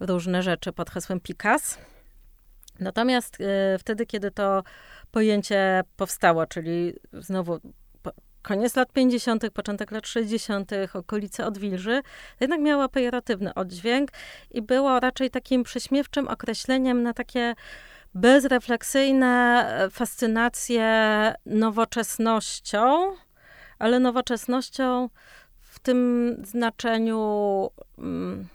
[0.00, 1.80] różne rzeczy pod hasłem Picasso.
[2.80, 4.62] Natomiast e, wtedy, kiedy to
[5.12, 7.60] pojęcie powstało, czyli znowu
[8.42, 12.02] koniec lat 50., początek lat 60., okolice Odwilży,
[12.40, 14.10] jednak miała pejoratywny oddźwięk
[14.50, 17.54] i było raczej takim prześmiewczym określeniem na takie
[18.14, 20.84] bezrefleksyjne e, fascynacje
[21.46, 23.12] nowoczesnością,
[23.78, 25.08] ale nowoczesnością
[25.60, 28.48] w tym znaczeniu mm,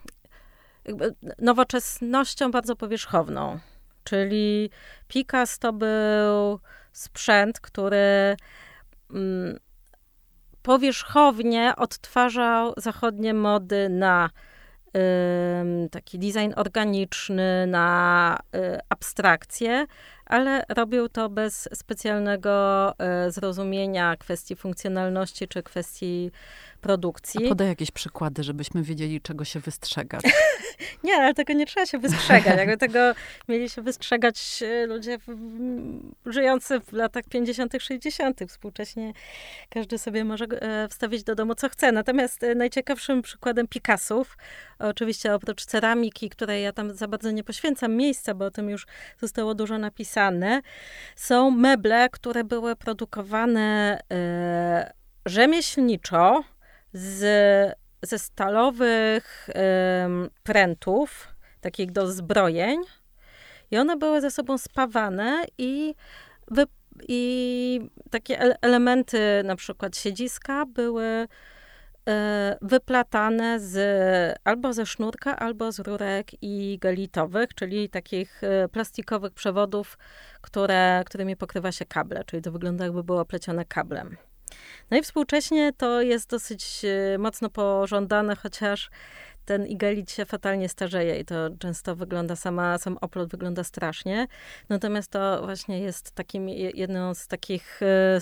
[1.40, 3.60] nowoczesnością bardzo powierzchowną.
[4.06, 4.70] Czyli
[5.08, 6.60] Pikas to był
[6.92, 8.36] sprzęt, który
[9.12, 9.60] mm,
[10.62, 14.30] powierzchownie odtwarzał zachodnie mody na
[15.92, 19.86] taki design organiczny, na y, abstrakcję,
[20.26, 22.94] ale robił to bez specjalnego
[23.28, 26.32] y, zrozumienia kwestii funkcjonalności czy kwestii
[26.86, 27.46] produkcji.
[27.46, 30.24] A podaj jakieś przykłady, żebyśmy wiedzieli, czego się wystrzegać.
[31.04, 32.58] nie, ale tego nie trzeba się wystrzegać.
[32.58, 33.00] Jakby tego
[33.48, 35.36] mieli się wystrzegać e, ludzie w,
[36.26, 38.40] żyjący w latach 50., 60.
[38.48, 39.14] Współcześnie
[39.70, 41.92] każdy sobie może e, wstawić do domu, co chce.
[41.92, 44.38] Natomiast e, najciekawszym przykładem Picassów,
[44.80, 48.88] oczywiście oprócz ceramiki, której ja tam za bardzo nie poświęcam miejsca, bo o tym już
[49.22, 50.15] zostało dużo napisane,
[51.16, 54.94] są meble, które były produkowane e,
[55.26, 56.44] rzemieślniczo,
[56.94, 59.50] z, ze stalowych
[60.06, 61.28] ym, prętów,
[61.62, 62.80] takich do zbrojeń.
[63.72, 65.96] I one były ze sobą spawane i,
[66.52, 66.64] wy,
[67.08, 71.28] i takie elementy, na przykład siedziska, były
[72.62, 73.76] wyplatane z,
[74.44, 79.98] albo ze sznurka, albo z rurek i galitowych, czyli takich e, plastikowych przewodów,
[80.42, 84.18] które, którymi pokrywa się kable, czyli to wygląda jakby było plecione kablem.
[84.92, 88.90] No i współcześnie to jest dosyć e, mocno pożądane, chociaż
[89.46, 94.28] ten igelit się fatalnie starzeje i to często wygląda, sama, sam oplot wygląda strasznie.
[94.70, 98.20] Natomiast to właśnie jest takim, jedną z takich e,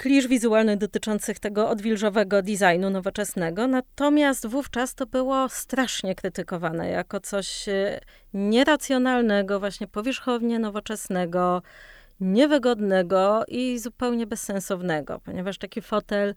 [0.00, 3.66] klisz wizualnych dotyczących tego odwilżowego designu nowoczesnego.
[3.66, 8.00] Natomiast wówczas to było strasznie krytykowane jako coś e,
[8.34, 11.62] nieracjonalnego, właśnie powierzchownie nowoczesnego,
[12.20, 16.34] niewygodnego i zupełnie bezsensownego, ponieważ taki fotel,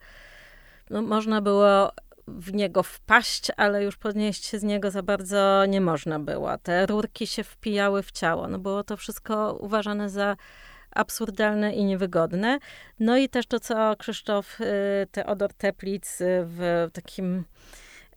[0.90, 1.92] no, można było
[2.28, 6.58] w niego wpaść, ale już podnieść się z niego za bardzo nie można było.
[6.58, 8.48] Te rurki się wpijały w ciało.
[8.48, 10.36] No było to wszystko uważane za
[10.94, 12.58] absurdalne i niewygodne.
[13.00, 14.64] No i też to, co Krzysztof y,
[15.12, 17.44] Teodor Teplic w takim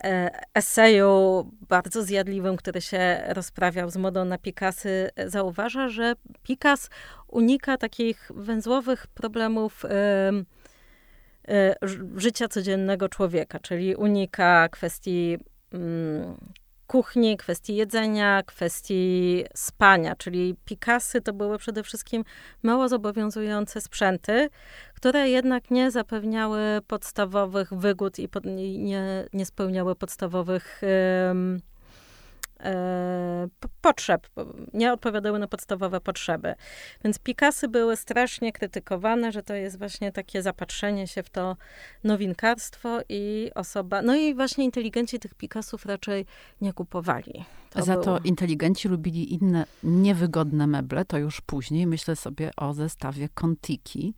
[0.04, 6.14] E, eseju bardzo zjadliwym, który się rozprawiał z modą na Picasy, zauważa, że
[6.44, 6.88] Picasso
[7.28, 11.76] unika takich węzłowych problemów e,
[12.16, 15.38] życia codziennego człowieka, czyli unika kwestii
[15.74, 16.38] mm,
[16.88, 22.24] kuchni, kwestii jedzenia, kwestii spania, czyli Picasy to były przede wszystkim
[22.64, 24.50] mało zobowiązujące sprzęty,
[24.94, 31.36] które jednak nie zapewniały podstawowych wygód i, pod, nie, nie spełniały podstawowych e,
[33.82, 34.28] potrzeb,
[34.74, 36.56] nie odpowiadały na podstawowe potrzeby.
[37.04, 41.58] Więc Pikasy były strasznie krytykowane, że to jest właśnie takie zapatrzenie się w to
[42.04, 46.26] nowinkarstwo i osoba, no i właśnie inteligenci tych Pikasów raczej
[46.62, 47.46] nie kupowali.
[47.70, 48.04] To Za było.
[48.04, 51.88] to inteligenci lubili inne niewygodne meble, to już później.
[51.88, 54.14] Myślę sobie o zestawie Contiki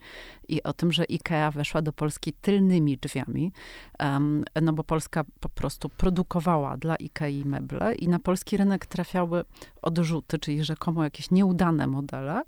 [0.48, 3.52] i o tym, że IKEA weszła do Polski tylnymi drzwiami,
[4.00, 9.44] um, no bo Polska po prostu produkowała dla IKEA meble i na polski rynek trafiały
[9.82, 12.42] odrzuty, czyli rzekomo jakieś nieudane modele.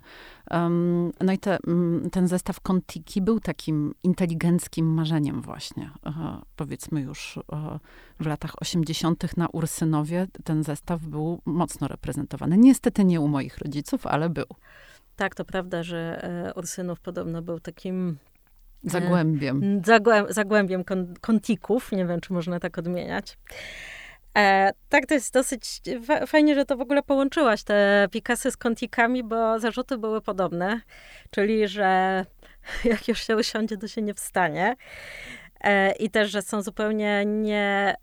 [1.20, 1.58] No i te,
[2.12, 5.90] ten zestaw Contiki był takim inteligenckim marzeniem właśnie.
[6.06, 6.14] Uh,
[6.56, 7.78] powiedzmy już uh,
[8.20, 9.36] w latach 80.
[9.36, 12.58] na Ursynowie ten zestaw był mocno reprezentowany.
[12.58, 14.46] Niestety nie u moich rodziców, ale był.
[15.16, 18.16] Tak, to prawda, że e, Ursynów podobno był takim
[18.86, 19.82] e, Zagłębiem.
[20.28, 20.84] zagłębiem
[21.20, 21.92] kontików.
[21.92, 23.38] Nie wiem, czy można tak odmieniać.
[24.38, 25.80] E, tak, to jest dosyć
[26.26, 30.80] fajnie, że to w ogóle połączyłaś, te Picasy z kontikami, bo zarzuty były podobne,
[31.30, 32.24] czyli, że
[32.84, 34.76] jak już się usiądzie, to się nie wstanie.
[35.60, 37.94] E, I też, że są zupełnie nie,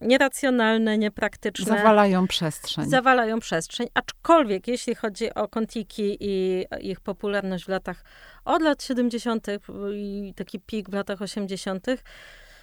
[0.00, 1.76] nieracjonalne, niepraktyczne.
[1.76, 2.90] Zawalają przestrzeń.
[2.90, 3.88] Zawalają przestrzeń.
[3.94, 8.04] Aczkolwiek, jeśli chodzi o kontiki i ich popularność w latach
[8.44, 9.46] od lat 70.
[9.94, 11.86] i taki pik w latach 80.,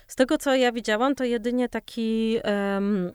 [0.07, 3.11] z tego, co ja widziałam, to jedynie taki um,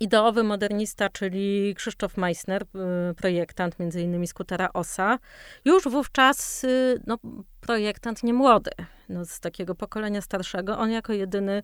[0.00, 5.18] ideowy modernista, czyli Krzysztof Meissner, y, projektant między innymi skutera OSA,
[5.64, 7.18] już wówczas y, no,
[7.60, 8.70] projektant nie młody,
[9.08, 10.78] no, z takiego pokolenia starszego.
[10.78, 11.62] On jako jedyny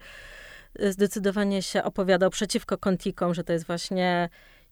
[0.81, 4.29] y, zdecydowanie się opowiadał przeciwko kontikom, że to jest właśnie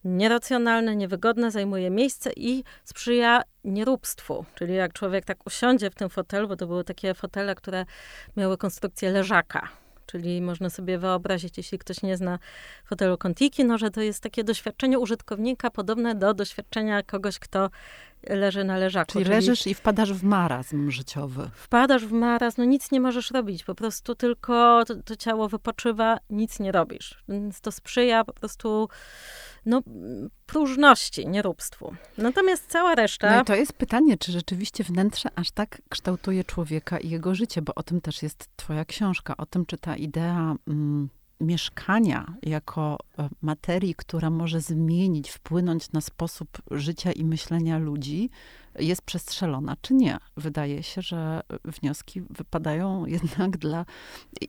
[0.07, 4.45] nieracjonalne, niewygodne, zajmuje miejsce i sprzyja nieróbstwu.
[4.55, 7.85] Czyli jak człowiek tak usiądzie w tym fotelu, bo to były takie fotele, które
[8.37, 9.69] miały konstrukcję leżaka.
[10.05, 12.39] Czyli można sobie wyobrazić, jeśli ktoś nie zna
[12.85, 17.69] fotelu Contiki, no, że to jest takie doświadczenie użytkownika podobne do doświadczenia kogoś, kto
[18.29, 19.11] leży na leżaku.
[19.11, 21.49] Czyli, czyli leżysz i wpadasz w marazm życiowy.
[21.53, 26.17] Wpadasz w marazm, no nic nie możesz robić, po prostu tylko to, to ciało wypoczywa,
[26.29, 27.23] nic nie robisz.
[27.29, 28.89] Więc to sprzyja po prostu
[29.65, 29.81] no,
[30.45, 31.95] próżności, nieróbstwu.
[32.17, 33.35] Natomiast cała reszta...
[33.35, 37.61] No i to jest pytanie, czy rzeczywiście wnętrze aż tak kształtuje człowieka i jego życie,
[37.61, 40.55] bo o tym też jest twoja książka, o tym, czy ta idea...
[40.67, 41.09] Mm,
[41.39, 48.29] mieszkania jako e, materii, która może zmienić, wpłynąć na sposób życia i myślenia ludzi,
[48.79, 50.17] jest przestrzelona, czy nie.
[50.37, 53.85] Wydaje się, że wnioski wypadają jednak dla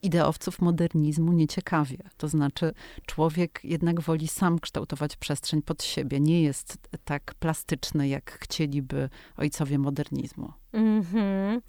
[0.02, 1.98] ideowców modernizmu nieciekawie.
[2.16, 2.72] To znaczy,
[3.06, 6.20] człowiek jednak woli sam kształtować przestrzeń pod siebie.
[6.20, 10.52] Nie jest tak plastyczny, jak chcieliby ojcowie modernizmu.
[10.72, 11.60] Mhm.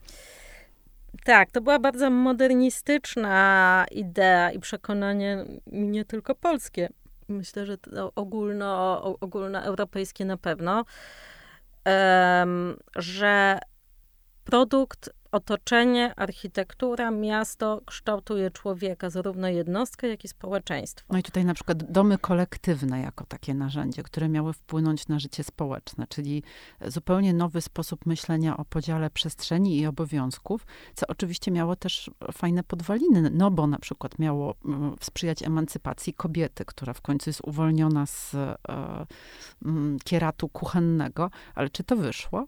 [1.26, 6.90] Tak, to była bardzo modernistyczna idea i przekonanie nie tylko polskie.
[7.28, 10.86] Myślę, że to ogólno, ogólnoeuropejskie na pewno,
[12.96, 13.60] że
[14.44, 21.06] produkt otoczenie, architektura, miasto kształtuje człowieka, zarówno jednostkę, jak i społeczeństwo.
[21.10, 25.44] No i tutaj na przykład domy kolektywne jako takie narzędzie, które miały wpłynąć na życie
[25.44, 26.44] społeczne, czyli
[26.86, 30.66] zupełnie nowy sposób myślenia o podziale przestrzeni i obowiązków,
[30.96, 36.66] co oczywiście miało też fajne podwaliny, no bo na przykład miało mm, sprzyjać emancypacji kobiety,
[36.66, 38.56] która w końcu jest uwolniona z e,
[39.66, 42.48] mm, kieratu kuchennego, ale czy to wyszło?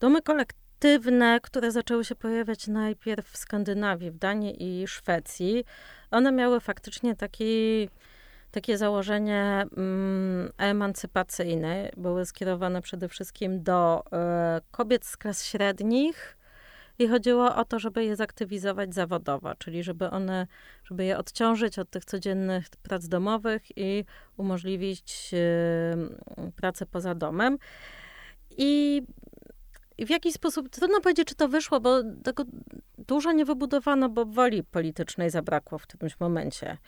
[0.00, 5.64] Domy kolektywne aktywne, które zaczęły się pojawiać najpierw w Skandynawii, w Danii i Szwecji,
[6.10, 7.88] one miały faktycznie taki,
[8.50, 11.90] takie założenie mm, emancypacyjne.
[11.96, 16.36] Były skierowane przede wszystkim do e, kobiet z klas średnich,
[16.98, 20.46] i chodziło o to, żeby je zaktywizować zawodowo, czyli żeby one,
[20.84, 24.04] żeby je odciążyć od tych codziennych prac domowych i
[24.36, 27.58] umożliwić y, pracę poza domem.
[28.50, 29.02] I
[29.98, 32.44] w jaki sposób, trudno powiedzieć, czy to wyszło, bo tego
[32.98, 36.78] dużo nie wybudowano, bo woli politycznej zabrakło w którymś momencie.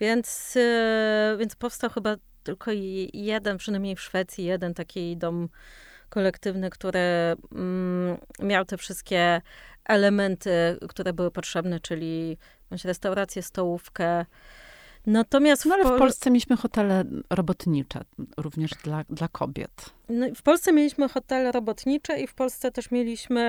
[0.00, 2.70] Więc, e, więc powstał chyba tylko
[3.12, 5.48] jeden, przynajmniej w Szwecji, jeden taki dom
[6.08, 6.98] kolektywny, który
[7.52, 9.42] mm, miał te wszystkie
[9.84, 10.50] elementy,
[10.88, 12.38] które były potrzebne, czyli
[12.84, 14.26] restaurację, stołówkę,
[15.08, 18.00] Natomiast no, ale w, Pol- w Polsce mieliśmy hotele robotnicze,
[18.36, 19.90] również dla, dla kobiet.
[20.08, 23.42] No, w Polsce mieliśmy hotele robotnicze i w Polsce też mieliśmy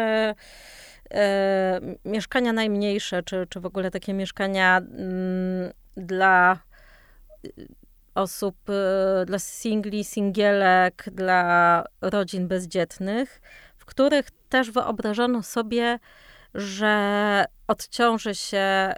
[1.12, 6.60] e, mieszkania najmniejsze, czy, czy w ogóle takie mieszkania m, mm, dla
[8.16, 13.42] osób, e, dla singli, singielek, dla rodzin bezdzietnych,
[13.78, 16.00] w których też wyobrażano sobie,
[16.54, 18.94] że odciąży się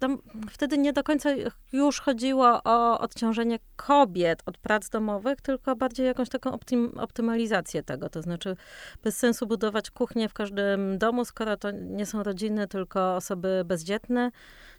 [0.00, 0.18] tam
[0.50, 1.30] wtedy nie do końca
[1.72, 8.08] już chodziło o odciążenie kobiet od prac domowych, tylko bardziej jakąś taką optym, optymalizację tego.
[8.08, 8.56] To znaczy,
[9.02, 14.30] bez sensu budować kuchnię w każdym domu, skoro to nie są rodziny, tylko osoby bezdzietne.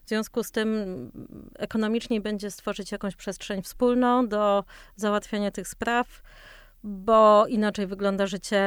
[0.05, 1.11] W związku z tym
[1.59, 4.63] ekonomiczniej będzie stworzyć jakąś przestrzeń wspólną do
[4.95, 6.21] załatwiania tych spraw,
[6.83, 8.61] bo inaczej wygląda życie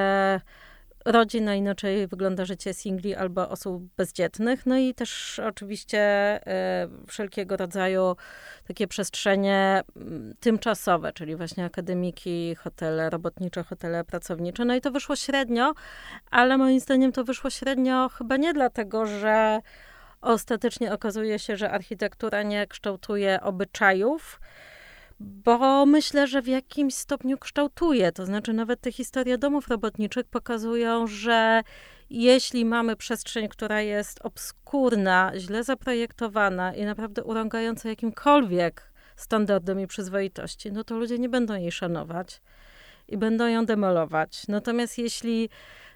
[1.05, 4.66] rodzin, a inaczej wygląda życie singli albo osób bezdzietnych.
[4.66, 8.16] No i też oczywiście e, wszelkiego rodzaju
[8.66, 14.64] takie przestrzenie mm, tymczasowe, czyli właśnie akademiki, hotele robotnicze, hotele pracownicze.
[14.64, 15.74] No i to wyszło średnio,
[16.30, 19.61] ale moim zdaniem to wyszło średnio chyba nie dlatego, że
[20.20, 24.40] ostatecznie okazuje się, że architektura nie kształtuje obyczajów,
[25.20, 28.12] bo myślę, że w jakimś stopniu kształtuje.
[28.12, 31.62] To znaczy, nawet te historie domów robotniczych pokazują, że
[32.10, 40.72] jeśli mamy przestrzeń, która jest obskurna, źle zaprojektowana i naprawdę urągająca jakimkolwiek standardom i przyzwoitości,
[40.72, 42.40] no to ludzie nie będą jej szanować
[43.08, 44.48] i będą ją demolować.
[44.48, 45.48] Natomiast jeśli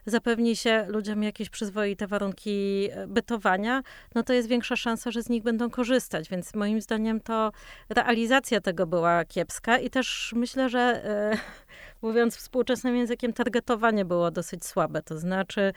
[0.07, 3.82] zapewni się ludziom jakieś przyzwoite warunki e, bytowania,
[4.14, 6.28] no to jest większa szansa, że z nich będą korzystać.
[6.28, 7.53] Więc moim zdaniem to
[7.88, 11.38] realizacja tego była kiepska i też myślę, że e,
[12.07, 15.03] mówiąc współczesnym językiem, targetowanie było dosyć słabe.
[15.03, 15.72] To znaczy,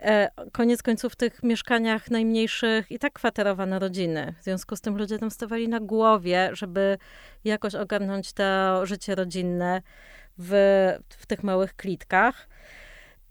[0.00, 4.34] e, koniec końców w tych mieszkaniach najmniejszych i tak kwaterowane rodziny.
[4.40, 6.98] W związku z tym ludzie tam stawali na głowie, żeby
[7.44, 9.82] jakoś ogarnąć to życie rodzinne
[10.38, 10.52] w,
[11.08, 12.48] w tych małych klitkach.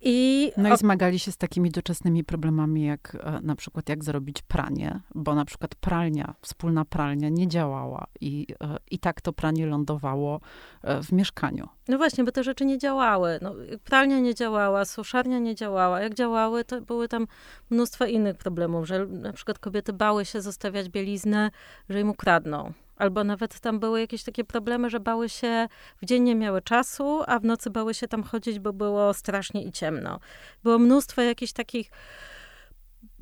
[0.01, 4.41] I no i zmagali się z takimi doczesnymi problemami, jak e, na przykład jak zrobić
[4.41, 9.65] pranie, bo na przykład pralnia, wspólna pralnia nie działała i, e, i tak to pranie
[9.65, 10.39] lądowało
[10.83, 11.67] e, w mieszkaniu.
[11.87, 13.39] No właśnie, bo te rzeczy nie działały.
[13.41, 16.01] No, pralnia nie działała, suszarnia nie działała.
[16.01, 17.27] Jak działały, to były tam
[17.69, 21.51] mnóstwo innych problemów, że na przykład kobiety bały się zostawiać bieliznę,
[21.89, 22.73] że im ukradną.
[22.97, 25.67] Albo nawet tam były jakieś takie problemy, że bały się,
[26.01, 29.63] w dzień nie miały czasu, a w nocy bały się tam chodzić, bo było strasznie
[29.63, 30.19] i ciemno.
[30.63, 31.91] Było mnóstwo jakichś takich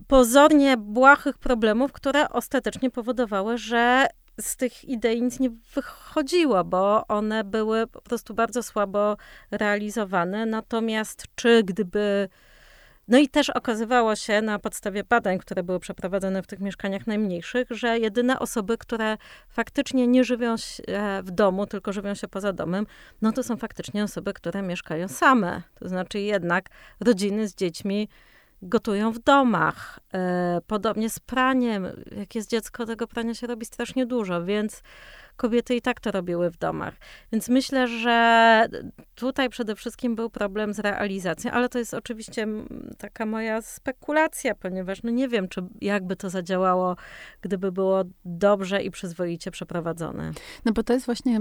[0.07, 4.07] pozornie błahych problemów, które ostatecznie powodowały, że
[4.41, 9.17] z tych idei nic nie wychodziło, bo one były po prostu bardzo słabo
[9.51, 10.45] realizowane.
[10.45, 12.29] Natomiast czy gdyby
[13.07, 17.67] no i też okazywało się na podstawie badań, które były przeprowadzone w tych mieszkaniach najmniejszych,
[17.71, 19.17] że jedyne osoby, które
[19.49, 20.83] faktycznie nie żywią się
[21.23, 22.85] w domu, tylko żywią się poza domem,
[23.21, 25.61] no to są faktycznie osoby, które mieszkają same.
[25.75, 28.09] To znaczy jednak rodziny z dziećmi
[28.61, 29.99] gotują w domach.
[30.13, 31.87] E, podobnie z praniem.
[32.17, 34.81] Jak jest dziecko, tego prania się robi strasznie dużo, więc
[35.35, 36.93] kobiety i tak to robiły w domach.
[37.31, 38.67] Więc myślę, że
[39.15, 42.47] tutaj przede wszystkim był problem z realizacją, ale to jest oczywiście
[42.97, 46.95] taka moja spekulacja, ponieważ no nie wiem, czy jakby to zadziałało,
[47.41, 50.31] gdyby było dobrze i przyzwoicie przeprowadzone.
[50.65, 51.39] No bo to jest właśnie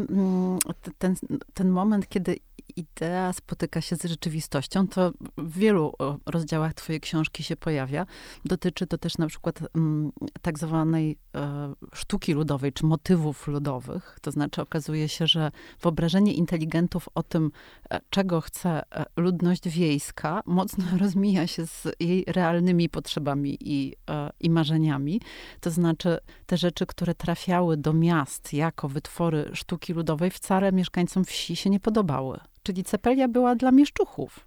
[0.99, 1.15] ten,
[1.55, 2.37] ten moment, kiedy
[2.77, 5.93] idea spotyka się z rzeczywistością, to w wielu
[6.27, 8.07] rozdziałach twojej książki się pojawia.
[8.45, 10.13] Dotyczy to też na przykład m,
[10.43, 14.19] tak zwanej e, sztuki ludowej, czy motywów ludowych.
[14.23, 15.51] To znaczy okazuje się, że
[15.81, 17.51] wyobrażenie inteligentów o tym,
[17.91, 24.31] e, czego chce e, ludność wiejska, mocno rozmija się z jej realnymi potrzebami i, e,
[24.41, 25.21] i marzeniami.
[25.61, 31.57] To znaczy te rzeczy, które trafiały do miast jako wytwory sztuki ludowej, wcale mieszkańcom wsi
[31.57, 32.41] się nie podobały.
[32.65, 34.47] Czyli cepelia była dla mieszczuchów.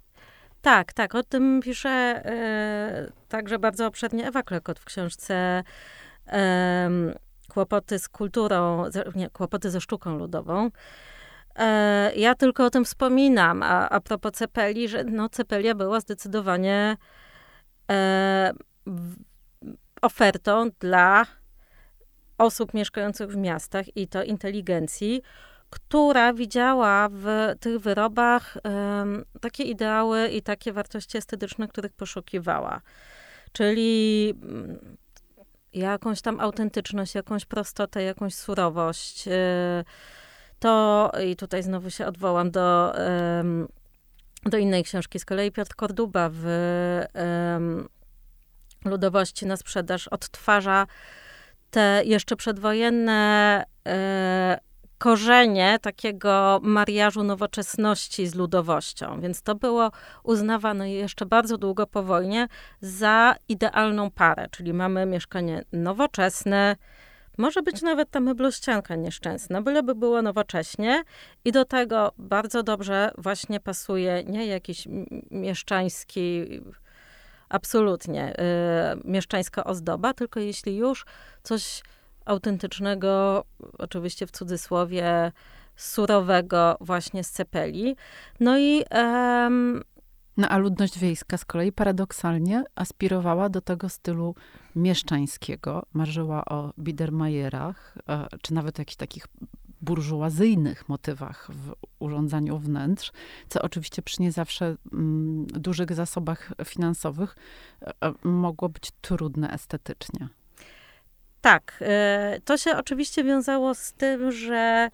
[0.61, 1.15] Tak, tak.
[1.15, 5.63] O tym pisze e, także bardzo obszernie Ewa Klekot w książce
[7.49, 8.83] Kłopoty z kulturą,
[9.15, 10.71] nie, Kłopoty ze sztuką ludową.
[11.55, 16.97] E, ja tylko o tym wspominam, a, a propos cepeli, że no, cepelia była zdecydowanie
[17.91, 18.53] e,
[20.01, 21.25] ofertą dla
[22.37, 25.21] osób mieszkających w miastach i to inteligencji,
[25.69, 27.25] która widziała w
[27.59, 32.81] tych wyrobach um, takie ideały i takie wartości estetyczne, których poszukiwała.
[33.51, 34.97] Czyli um,
[35.73, 39.27] jakąś tam autentyczność, jakąś prostotę, jakąś surowość.
[39.27, 39.31] Y,
[40.59, 42.93] to i tutaj znowu się odwołam do,
[44.45, 45.19] do innej książki.
[45.19, 46.45] Z kolei Piotr Korduba w
[48.85, 50.87] Ludowości na sprzedaż odtwarza
[51.71, 54.59] te jeszcze przedwojenne e,
[54.97, 59.21] korzenie takiego mariażu nowoczesności z ludowością.
[59.21, 59.91] Więc to było
[60.23, 62.47] uznawane jeszcze bardzo długo po wojnie
[62.81, 66.75] za idealną parę, czyli mamy mieszkanie nowoczesne,
[67.37, 71.03] może być nawet ta meblościanka nieszczęsna, byleby było nowocześnie
[71.45, 74.87] i do tego bardzo dobrze właśnie pasuje nie jakiś
[75.31, 76.45] mieszczański
[77.49, 78.37] absolutnie y,
[79.03, 81.05] mieszczańska ozdoba, tylko jeśli już
[81.43, 81.81] coś
[82.27, 83.43] autentycznego,
[83.77, 85.31] oczywiście w cudzysłowie,
[85.75, 87.95] surowego właśnie z cepeli.
[88.39, 89.83] No i um,
[90.37, 94.35] no a ludność wiejska z kolei paradoksalnie aspirowała do tego stylu
[94.75, 95.85] mieszczańskiego.
[95.93, 99.27] Marzyła o Biedermajerach, e, czy nawet jakichś takich
[99.81, 103.11] burżuazyjnych motywach w urządzaniu wnętrz,
[103.49, 107.35] co oczywiście przy nie zawsze mm, dużych zasobach finansowych
[107.81, 110.27] e, e, mogło być trudne estetycznie.
[111.47, 111.83] Tak,
[112.45, 114.89] to się oczywiście wiązało z tym, że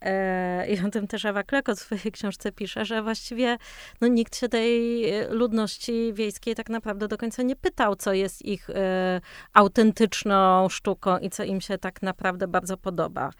[0.00, 3.56] E, I o tym też Ewa Kleko w swojej książce pisze, że właściwie
[4.00, 8.70] no, nikt się tej ludności wiejskiej tak naprawdę do końca nie pytał, co jest ich
[8.70, 9.20] e,
[9.52, 13.30] autentyczną sztuką i co im się tak naprawdę bardzo podoba.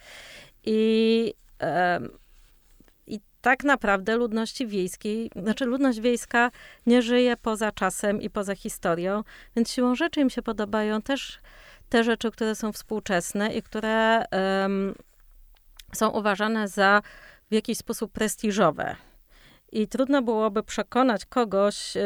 [0.65, 2.01] I, e,
[3.07, 6.51] I tak naprawdę ludności wiejskiej, znaczy ludność wiejska
[6.87, 9.23] nie żyje poza czasem i poza historią,
[9.57, 11.41] więc siłą rzeczy im się podobają też
[11.89, 14.25] te rzeczy, które są współczesne i które
[15.95, 17.03] są uważane za
[17.51, 18.97] w jakiś sposób prestiżowe.
[19.73, 22.01] I trudno byłoby przekonać kogoś, y,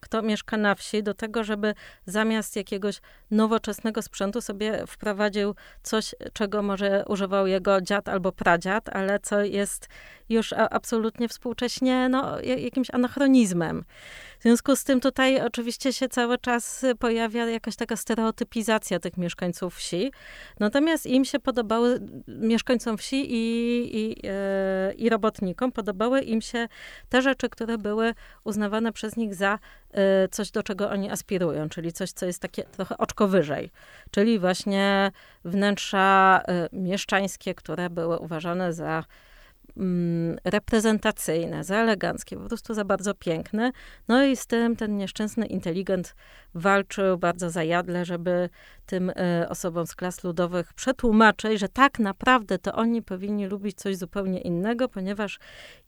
[0.00, 1.74] kto mieszka na wsi, do tego, żeby
[2.06, 9.18] zamiast jakiegoś nowoczesnego sprzętu sobie wprowadził coś, czego może używał jego dziad albo pradziad, ale
[9.18, 9.88] co jest
[10.28, 13.84] już absolutnie współcześnie no, jakimś anachronizmem.
[14.38, 19.76] W związku z tym tutaj oczywiście się cały czas pojawia jakaś taka stereotypizacja tych mieszkańców
[19.76, 20.12] wsi.
[20.60, 26.68] Natomiast im się podobały, mieszkańcom wsi i, i, yy, i robotnikom, podobały im się
[27.08, 28.14] te rzeczy, które były
[28.44, 29.58] uznawane przez nich za
[29.94, 30.00] yy,
[30.30, 33.70] coś, do czego oni aspirują, czyli coś, co jest takie trochę oczko wyżej.
[34.10, 35.12] Czyli właśnie
[35.44, 39.04] wnętrza yy, mieszczańskie, które były uważane za
[40.44, 43.72] reprezentacyjne, za eleganckie, po prostu za bardzo piękne.
[44.08, 46.14] No i z tym ten nieszczęsny inteligent
[46.54, 48.48] walczył bardzo zajadle, żeby
[48.86, 49.14] tym y,
[49.48, 54.88] osobom z klas ludowych przetłumaczyć, że tak naprawdę to oni powinni lubić coś zupełnie innego,
[54.88, 55.38] ponieważ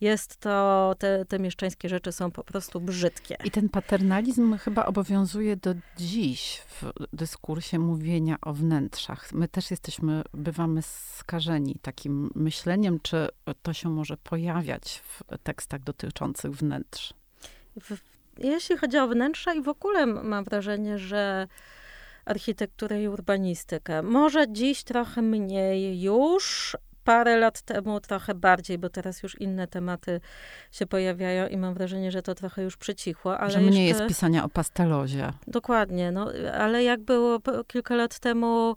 [0.01, 3.37] jest to, te, te mieszczańskie rzeczy są po prostu brzydkie.
[3.43, 9.33] I ten paternalizm chyba obowiązuje do dziś w dyskursie mówienia o wnętrzach.
[9.33, 10.81] My też jesteśmy, bywamy
[11.17, 13.27] skażeni takim myśleniem, czy
[13.61, 17.13] to się może pojawiać w tekstach dotyczących wnętrz.
[18.37, 21.47] Jeśli chodzi o wnętrza i w ogóle mam wrażenie, że
[22.25, 24.01] architekturę i urbanistykę.
[24.01, 30.21] Może dziś trochę mniej już, parę lat temu trochę bardziej, bo teraz już inne tematy
[30.71, 33.39] się pojawiają i mam wrażenie, że to trochę już przycichło.
[33.39, 34.03] Ale że mniej jeszcze...
[34.03, 35.33] jest pisania o pastelozie.
[35.47, 38.75] Dokładnie, no, ale jak było kilka lat temu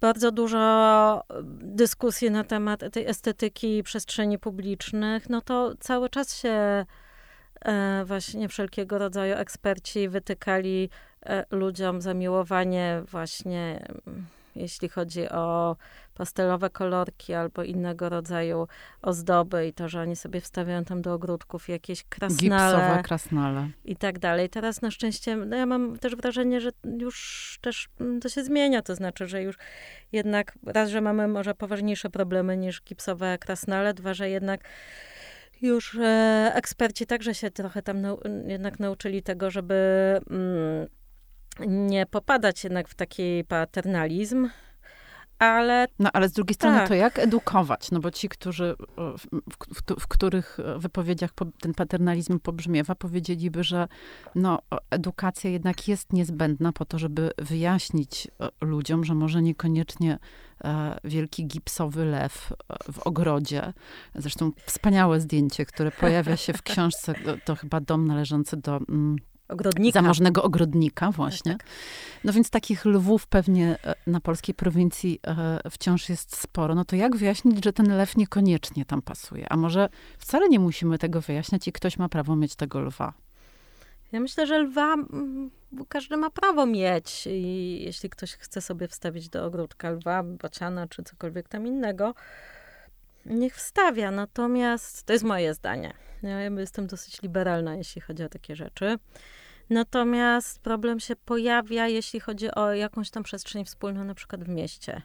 [0.00, 1.22] bardzo dużo
[1.60, 6.86] dyskusji na temat tej estetyki przestrzeni publicznych, no to cały czas się
[7.64, 10.90] e, właśnie wszelkiego rodzaju eksperci wytykali
[11.26, 13.86] e, ludziom zamiłowanie właśnie
[14.56, 15.76] jeśli chodzi o
[16.16, 18.68] pastelowe kolorki albo innego rodzaju
[19.02, 22.76] ozdoby i to, że oni sobie wstawiają tam do ogródków jakieś krasnale.
[22.76, 23.68] Gipsowe krasnale.
[23.84, 24.48] I tak dalej.
[24.48, 28.82] Teraz na szczęście, no ja mam też wrażenie, że już też mm, to się zmienia,
[28.82, 29.56] to znaczy, że już
[30.12, 34.60] jednak raz, że mamy może poważniejsze problemy niż gipsowe krasnale, dwa, że jednak
[35.62, 39.74] już e, eksperci także się trochę tam nau jednak nauczyli tego, żeby
[40.30, 40.86] mm,
[41.66, 44.48] nie popadać jednak w taki paternalizm,
[45.38, 45.86] ale...
[45.98, 46.88] No ale z drugiej strony tak.
[46.88, 47.90] to jak edukować?
[47.90, 49.26] No bo ci, którzy, w,
[49.74, 51.30] w, w, których wypowiedziach
[51.60, 53.88] ten paternalizm pobrzmiewa, powiedzieliby, że
[54.34, 54.58] no,
[54.90, 58.28] edukacja jednak jest niezbędna po to, żeby wyjaśnić
[58.60, 60.18] ludziom, że może niekoniecznie
[60.64, 63.72] e, wielki gipsowy lew e, w ogrodzie.
[64.14, 67.14] Zresztą wspaniałe zdjęcie, które pojawia się w książce,
[67.44, 68.76] to chyba dom należący do...
[68.76, 69.16] Mm,
[69.48, 70.00] Ogrodnika.
[70.00, 71.52] Zamożnego ogrodnika, właśnie.
[71.52, 71.70] Tak, tak.
[72.24, 76.74] No więc takich lwów pewnie e, na polskiej prowincji e, wciąż jest sporo.
[76.74, 79.46] No to jak wyjaśnić, że ten lew niekoniecznie tam pasuje?
[79.52, 79.88] A może
[80.18, 83.12] wcale nie musimy tego wyjaśniać i ktoś ma prawo mieć tego lwa?
[84.12, 84.96] Ja myślę, że lwa
[85.88, 87.26] każdy ma prawo mieć.
[87.26, 92.14] I jeśli ktoś chce sobie wstawić do ogródka lwa, bociana czy cokolwiek tam innego,
[93.26, 94.10] niech wstawia.
[94.10, 95.94] Natomiast to jest moje zdanie.
[96.22, 98.98] Ja jestem dosyć liberalna, jeśli chodzi o takie rzeczy.
[99.70, 105.02] Natomiast problem się pojawia, jeśli chodzi o jakąś tam przestrzeń wspólną, na przykład w mieście.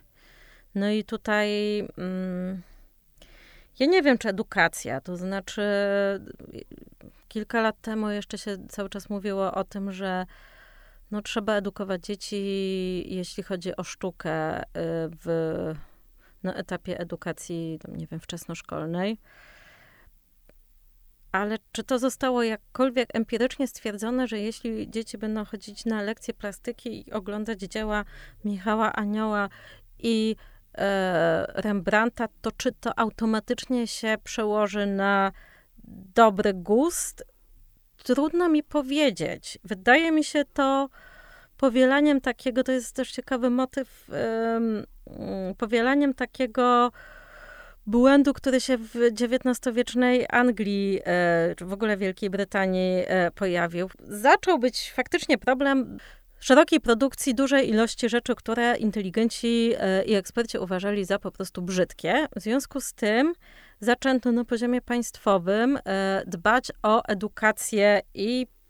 [0.75, 2.61] No i tutaj mm,
[3.79, 5.61] ja nie wiem, czy edukacja, to znaczy
[7.27, 10.25] kilka lat temu jeszcze się cały czas mówiło o tym, że
[11.11, 12.43] no, trzeba edukować dzieci,
[13.15, 14.65] jeśli chodzi o sztukę y,
[15.23, 15.75] w
[16.43, 19.17] na etapie edukacji, tam, nie wiem, wczesnoszkolnej.
[21.31, 27.09] ale czy to zostało jakkolwiek empirycznie stwierdzone, że jeśli dzieci będą chodzić na lekcje plastyki
[27.09, 28.05] i oglądać dzieła
[28.45, 29.49] Michała Anioła
[29.99, 30.35] i
[30.77, 35.31] e, Rembrandta, to czy to automatycznie się przełoży na
[36.15, 37.23] dobry gust?
[38.03, 39.59] Trudno mi powiedzieć.
[39.63, 40.89] Wydaje mi się to
[41.61, 44.83] powielaniem takiego, to jest też ciekawy motyw, um,
[45.57, 46.91] powielaniem takiego
[47.85, 53.89] błędu, który się w XIX-wiecznej Anglii, e, czy w ogóle Wielkiej Brytanii e, pojawił.
[54.07, 55.97] Zaczął być faktycznie problem
[56.39, 62.27] szerokiej produkcji dużej ilości rzeczy, które inteligenci e, i eksperci uważali za po prostu brzydkie.
[62.35, 63.33] W związku z tym
[63.79, 65.79] zaczęto na poziomie państwowym
[66.25, 68.60] dbać o edukację i mm,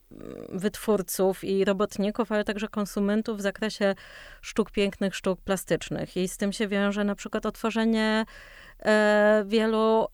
[0.50, 3.96] wytwórców i robotników, ale także konsumentów w zakresie
[4.42, 6.18] sztuk pięknych, sztuk plastycznych.
[6.18, 8.26] I z tym się wiąże na przykład otworzenie
[8.86, 10.08] E, wielu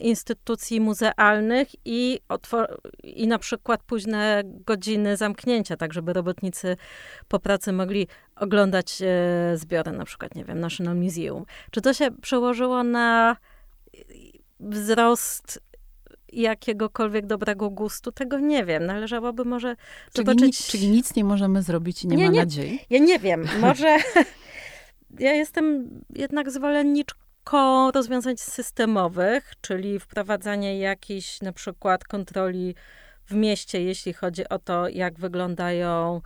[0.00, 2.20] instytucji muzealnych i,
[3.02, 6.76] i na przykład późne godziny zamknięcia, tak żeby robotnicy
[7.28, 11.44] po pracy mogli oglądać e, zbiory, na przykład, nie wiem, National Museum.
[11.70, 13.36] Czy to się przełożyło na
[14.60, 15.60] wzrost
[16.32, 18.86] jakiegokolwiek dobrego gustu, tego nie wiem.
[18.86, 19.76] Należałoby może
[20.12, 20.42] czyli zobaczyć...
[20.42, 22.80] Nic, czyli nic nie możemy zrobić i nie, nie ma nie, nadziei?
[22.90, 23.48] Ja nie wiem.
[23.60, 23.96] Może...
[25.18, 32.74] ja jestem jednak zwolenniczką rozwiązań systemowych, czyli wprowadzanie jakichś na przykład kontroli
[33.26, 36.20] w mieście, jeśli chodzi o to, jak wyglądają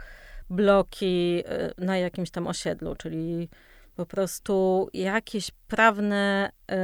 [0.51, 1.45] bloki
[1.81, 3.49] y, na jakimś tam osiedlu, czyli
[3.97, 6.75] po prostu jakieś prawne y,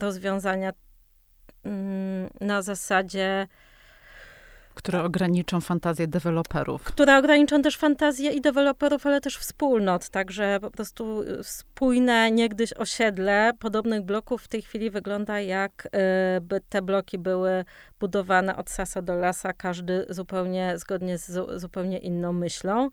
[0.00, 0.72] rozwiązania
[2.40, 3.46] na zasadzie
[4.76, 6.82] które ograniczą fantazję deweloperów.
[6.84, 10.08] Które ograniczą też fantazję i deweloperów, ale też wspólnot.
[10.08, 16.60] Także po prostu spójne niegdyś osiedle podobnych bloków w tej chwili wygląda jak y, by
[16.68, 17.64] te bloki były
[18.00, 22.90] budowane od sasa do lasa, każdy zupełnie zgodnie z zupełnie inną myślą.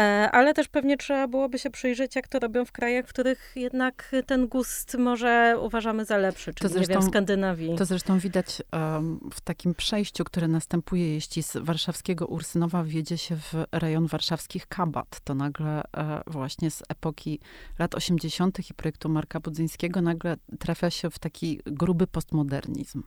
[0.00, 3.52] E, ale też pewnie trzeba byłoby się przyjrzeć, jak to robią w krajach, w których
[3.56, 7.76] jednak ten gust może uważamy za lepszy, czyli zresztą, nie wiem, w Skandynawii.
[7.76, 13.36] To zresztą widać um, w takim przejściu, które następuje, jeśli z warszawskiego Ursynowa wjedzie się
[13.36, 15.20] w rejon warszawskich Kabat.
[15.24, 17.40] To nagle e, właśnie z epoki
[17.78, 18.70] lat 80.
[18.70, 23.02] i projektu Marka Budzyńskiego nagle trafia się w taki gruby postmodernizm.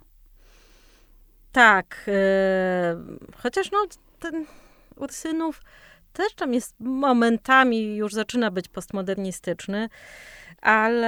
[1.51, 2.05] Tak.
[2.07, 2.95] E,
[3.35, 3.85] chociaż no,
[4.19, 4.45] ten
[4.95, 5.61] Ursynów
[6.13, 9.89] też tam jest momentami już zaczyna być postmodernistyczny,
[10.61, 11.07] ale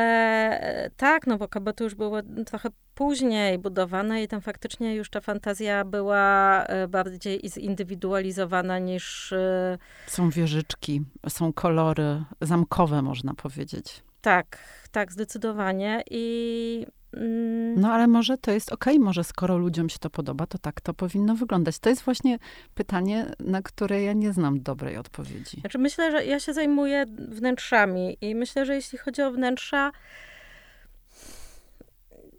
[0.59, 5.21] e, tak, no bo Kabato już było trochę później budowane i tam faktycznie już ta
[5.21, 9.33] fantazja była e, bardziej zindywidualizowana niż...
[9.33, 9.77] E,
[10.07, 14.03] są wieżyczki, są kolory zamkowe, można powiedzieć.
[14.21, 14.57] Tak,
[14.91, 17.79] tak, zdecydowanie i Mm.
[17.81, 20.81] No ale może to jest okej, okay, może skoro ludziom się to podoba, to tak
[20.81, 21.79] to powinno wyglądać.
[21.79, 22.39] To jest właśnie
[22.75, 25.59] pytanie, na które ja nie znam dobrej odpowiedzi.
[25.59, 29.91] Znaczy myślę, że ja się zajmuję wnętrzami i myślę, że jeśli chodzi o wnętrza,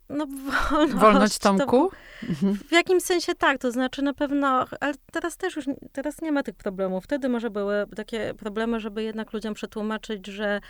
[0.08, 0.26] no
[0.70, 0.94] wolność.
[0.94, 1.90] Wolność Tomku?
[2.68, 6.42] w jakimś sensie tak, to znaczy na pewno, ale teraz też już, teraz nie ma
[6.42, 7.04] tych problemów.
[7.04, 10.60] Wtedy może były takie problemy, żeby jednak ludziom przetłumaczyć, że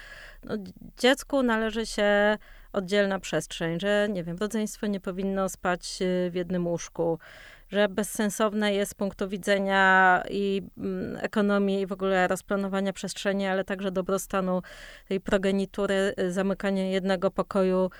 [0.44, 0.54] no,
[0.98, 2.38] dziecku należy się
[2.72, 7.18] oddzielna przestrzeń, że nie wiem, rodzeństwo nie powinno spać y, w jednym łóżku,
[7.72, 13.64] że bezsensowne jest z punktu widzenia i mm, ekonomii i w ogóle rozplanowania przestrzeni, ale
[13.64, 14.62] także dobrostanu
[15.08, 17.90] tej progenitury, y, zamykanie jednego pokoju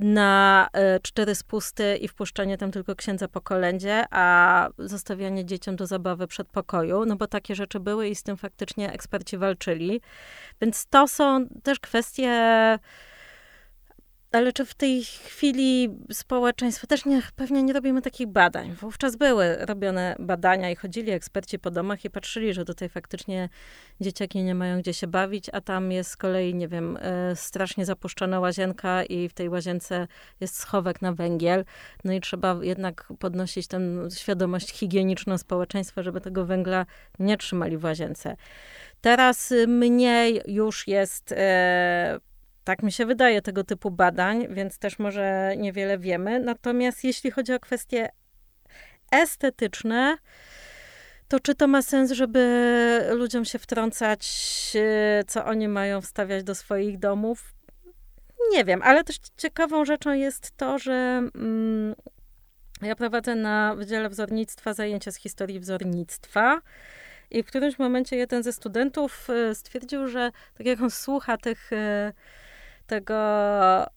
[0.00, 5.86] na y, cztery spusty i wpuszczanie tam tylko księdza po kolędzie, a zostawianie dzieciom do
[5.86, 10.00] zabawy przed pokoju, no bo takie rzeczy były i z tym faktycznie eksperci walczyli.
[10.60, 12.28] Więc to są też kwestie
[14.32, 18.72] ale czy w tej chwili społeczeństwo też nie, pewnie nie robimy takich badań?
[18.72, 23.48] Wówczas były robione badania i chodzili eksperci po domach i patrzyli, że tutaj faktycznie
[24.00, 27.86] dzieciaki nie mają gdzie się bawić, a tam jest z kolei, nie wiem, e, strasznie
[27.86, 30.08] zapuszczona łazienka i w tej łazience
[30.40, 31.64] jest schowek na węgiel.
[32.04, 33.80] No i trzeba jednak podnosić tę
[34.14, 36.86] świadomość higieniczną społeczeństwa, żeby tego węgla
[37.18, 38.36] nie trzymali w łazience.
[39.00, 42.20] Teraz mniej już jest e,
[42.64, 46.40] tak mi się wydaje, tego typu badań, więc też może niewiele wiemy.
[46.40, 48.08] Natomiast jeśli chodzi o kwestie
[49.12, 50.16] estetyczne,
[51.28, 54.22] to czy to ma sens, żeby ludziom się wtrącać,
[54.74, 57.54] e, co oni mają wstawiać do swoich domów?
[58.52, 60.92] Nie wiem, ale też ciekawą rzeczą jest to, że
[61.34, 61.94] mm,
[62.82, 66.60] ja prowadzę na Wydziale Wzornictwa zajęcia z historii wzornictwa.
[67.30, 71.72] I w którymś momencie jeden ze studentów e, stwierdził, że tak jak on słucha tych
[71.72, 72.12] e,
[72.90, 73.16] tego,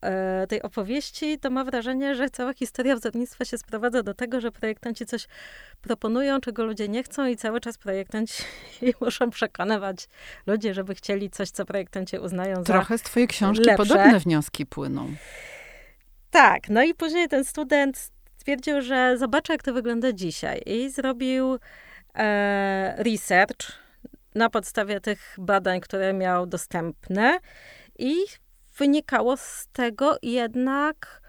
[0.02, 4.52] e, tej opowieści, to ma wrażenie, że cała historia wzornictwa się sprowadza do tego, że
[4.52, 5.26] projektanci coś
[5.80, 8.42] proponują, czego ludzie nie chcą i cały czas projektanci
[9.00, 10.08] muszą przekonywać
[10.46, 13.76] ludzi, żeby chcieli coś, co projektanci uznają Trochę za Trochę z twojej książki lepsze.
[13.76, 15.14] podobne wnioski płyną.
[16.30, 21.58] Tak, no i później ten student stwierdził, że zobaczy, jak to wygląda dzisiaj i zrobił
[22.14, 23.72] e, research
[24.34, 27.38] na podstawie tych badań, które miał dostępne
[27.98, 28.14] i
[28.76, 31.24] wynikało z tego jednak,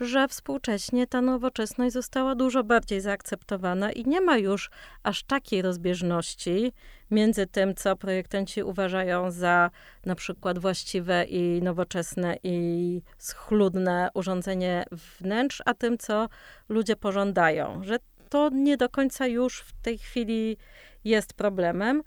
[0.00, 4.70] że współcześnie ta nowoczesność została dużo bardziej zaakceptowana i nie ma już
[5.02, 6.72] aż takiej rozbieżności
[7.10, 9.70] między tym, co projektanci uważają za
[10.06, 16.28] na przykład właściwe i nowoczesne i schludne urządzenie wnętrz, a tym, co
[16.68, 17.84] ludzie pożądają.
[17.84, 20.56] Że to nie do końca już w tej chwili
[21.04, 22.02] jest problemem.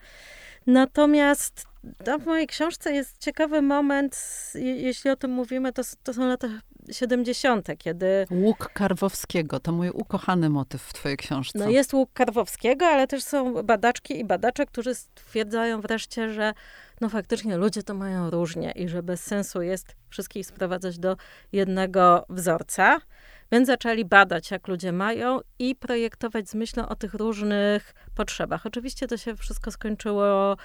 [0.68, 1.71] Natomiast
[2.08, 4.18] no, w mojej książce jest ciekawy moment,
[4.56, 6.48] jeśli o tym mówimy, to, to są lata
[6.92, 8.26] 70., kiedy.
[8.32, 11.60] Łuk Karwowskiego to mój ukochany motyw w Twojej książce.
[11.60, 16.54] No jest łuk Karwowskiego, ale też są badaczki i badacze, którzy stwierdzają wreszcie, że
[17.02, 21.18] no faktycznie ludzie to mają różnie i że bez sensu jest wszystkich sprowadzać do
[21.52, 23.02] jednego wzorca.
[23.52, 28.66] Więc zaczęli badać, jak ludzie mają i projektować z myślą o tych różnych potrzebach.
[28.66, 30.58] Oczywiście to się wszystko skończyło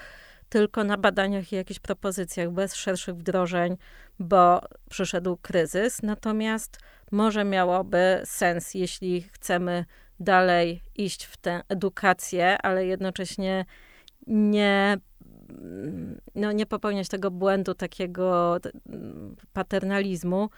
[0.48, 3.76] tylko na badaniach i jakichś propozycjach, bez szerszych wdrożeń,
[4.18, 6.02] bo przyszedł kryzys.
[6.02, 6.78] Natomiast
[7.10, 9.84] może miałoby sens, jeśli chcemy
[10.20, 13.64] dalej iść w tę edukację, ale jednocześnie
[14.26, 14.98] nie,
[16.34, 18.58] no, nie popełniać tego błędu takiego
[19.52, 20.50] paternalizmu,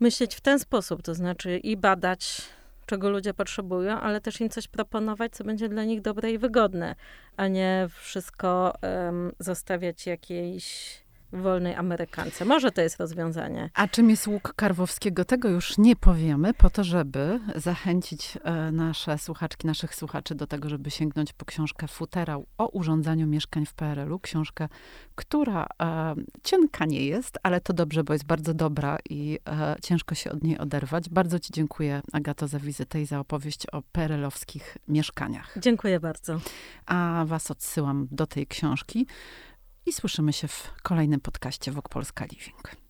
[0.00, 2.42] myśleć w ten sposób, to znaczy i badać,
[2.88, 6.94] czego ludzie potrzebują, ale też im coś proponować, co będzie dla nich dobre i wygodne,
[7.36, 10.98] a nie wszystko um, zostawiać jakiejś
[11.32, 12.44] wolnej Amerykance.
[12.44, 13.70] Może to jest rozwiązanie.
[13.74, 15.24] A czym jest łuk Karwowskiego?
[15.24, 20.68] Tego już nie powiemy, po to, żeby zachęcić e, nasze słuchaczki, naszych słuchaczy do tego,
[20.68, 24.18] żeby sięgnąć po książkę Futerał o urządzaniu mieszkań w PRL-u.
[24.18, 24.68] Książkę,
[25.14, 30.14] która e, cienka nie jest, ale to dobrze, bo jest bardzo dobra i e, ciężko
[30.14, 31.08] się od niej oderwać.
[31.08, 35.54] Bardzo ci dziękuję, Agato, za wizytę i za opowieść o PRL-owskich mieszkaniach.
[35.56, 36.40] Dziękuję bardzo.
[36.86, 39.06] A was odsyłam do tej książki
[39.88, 42.87] i słyszymy się w kolejnym podcaście Wok Polska Living.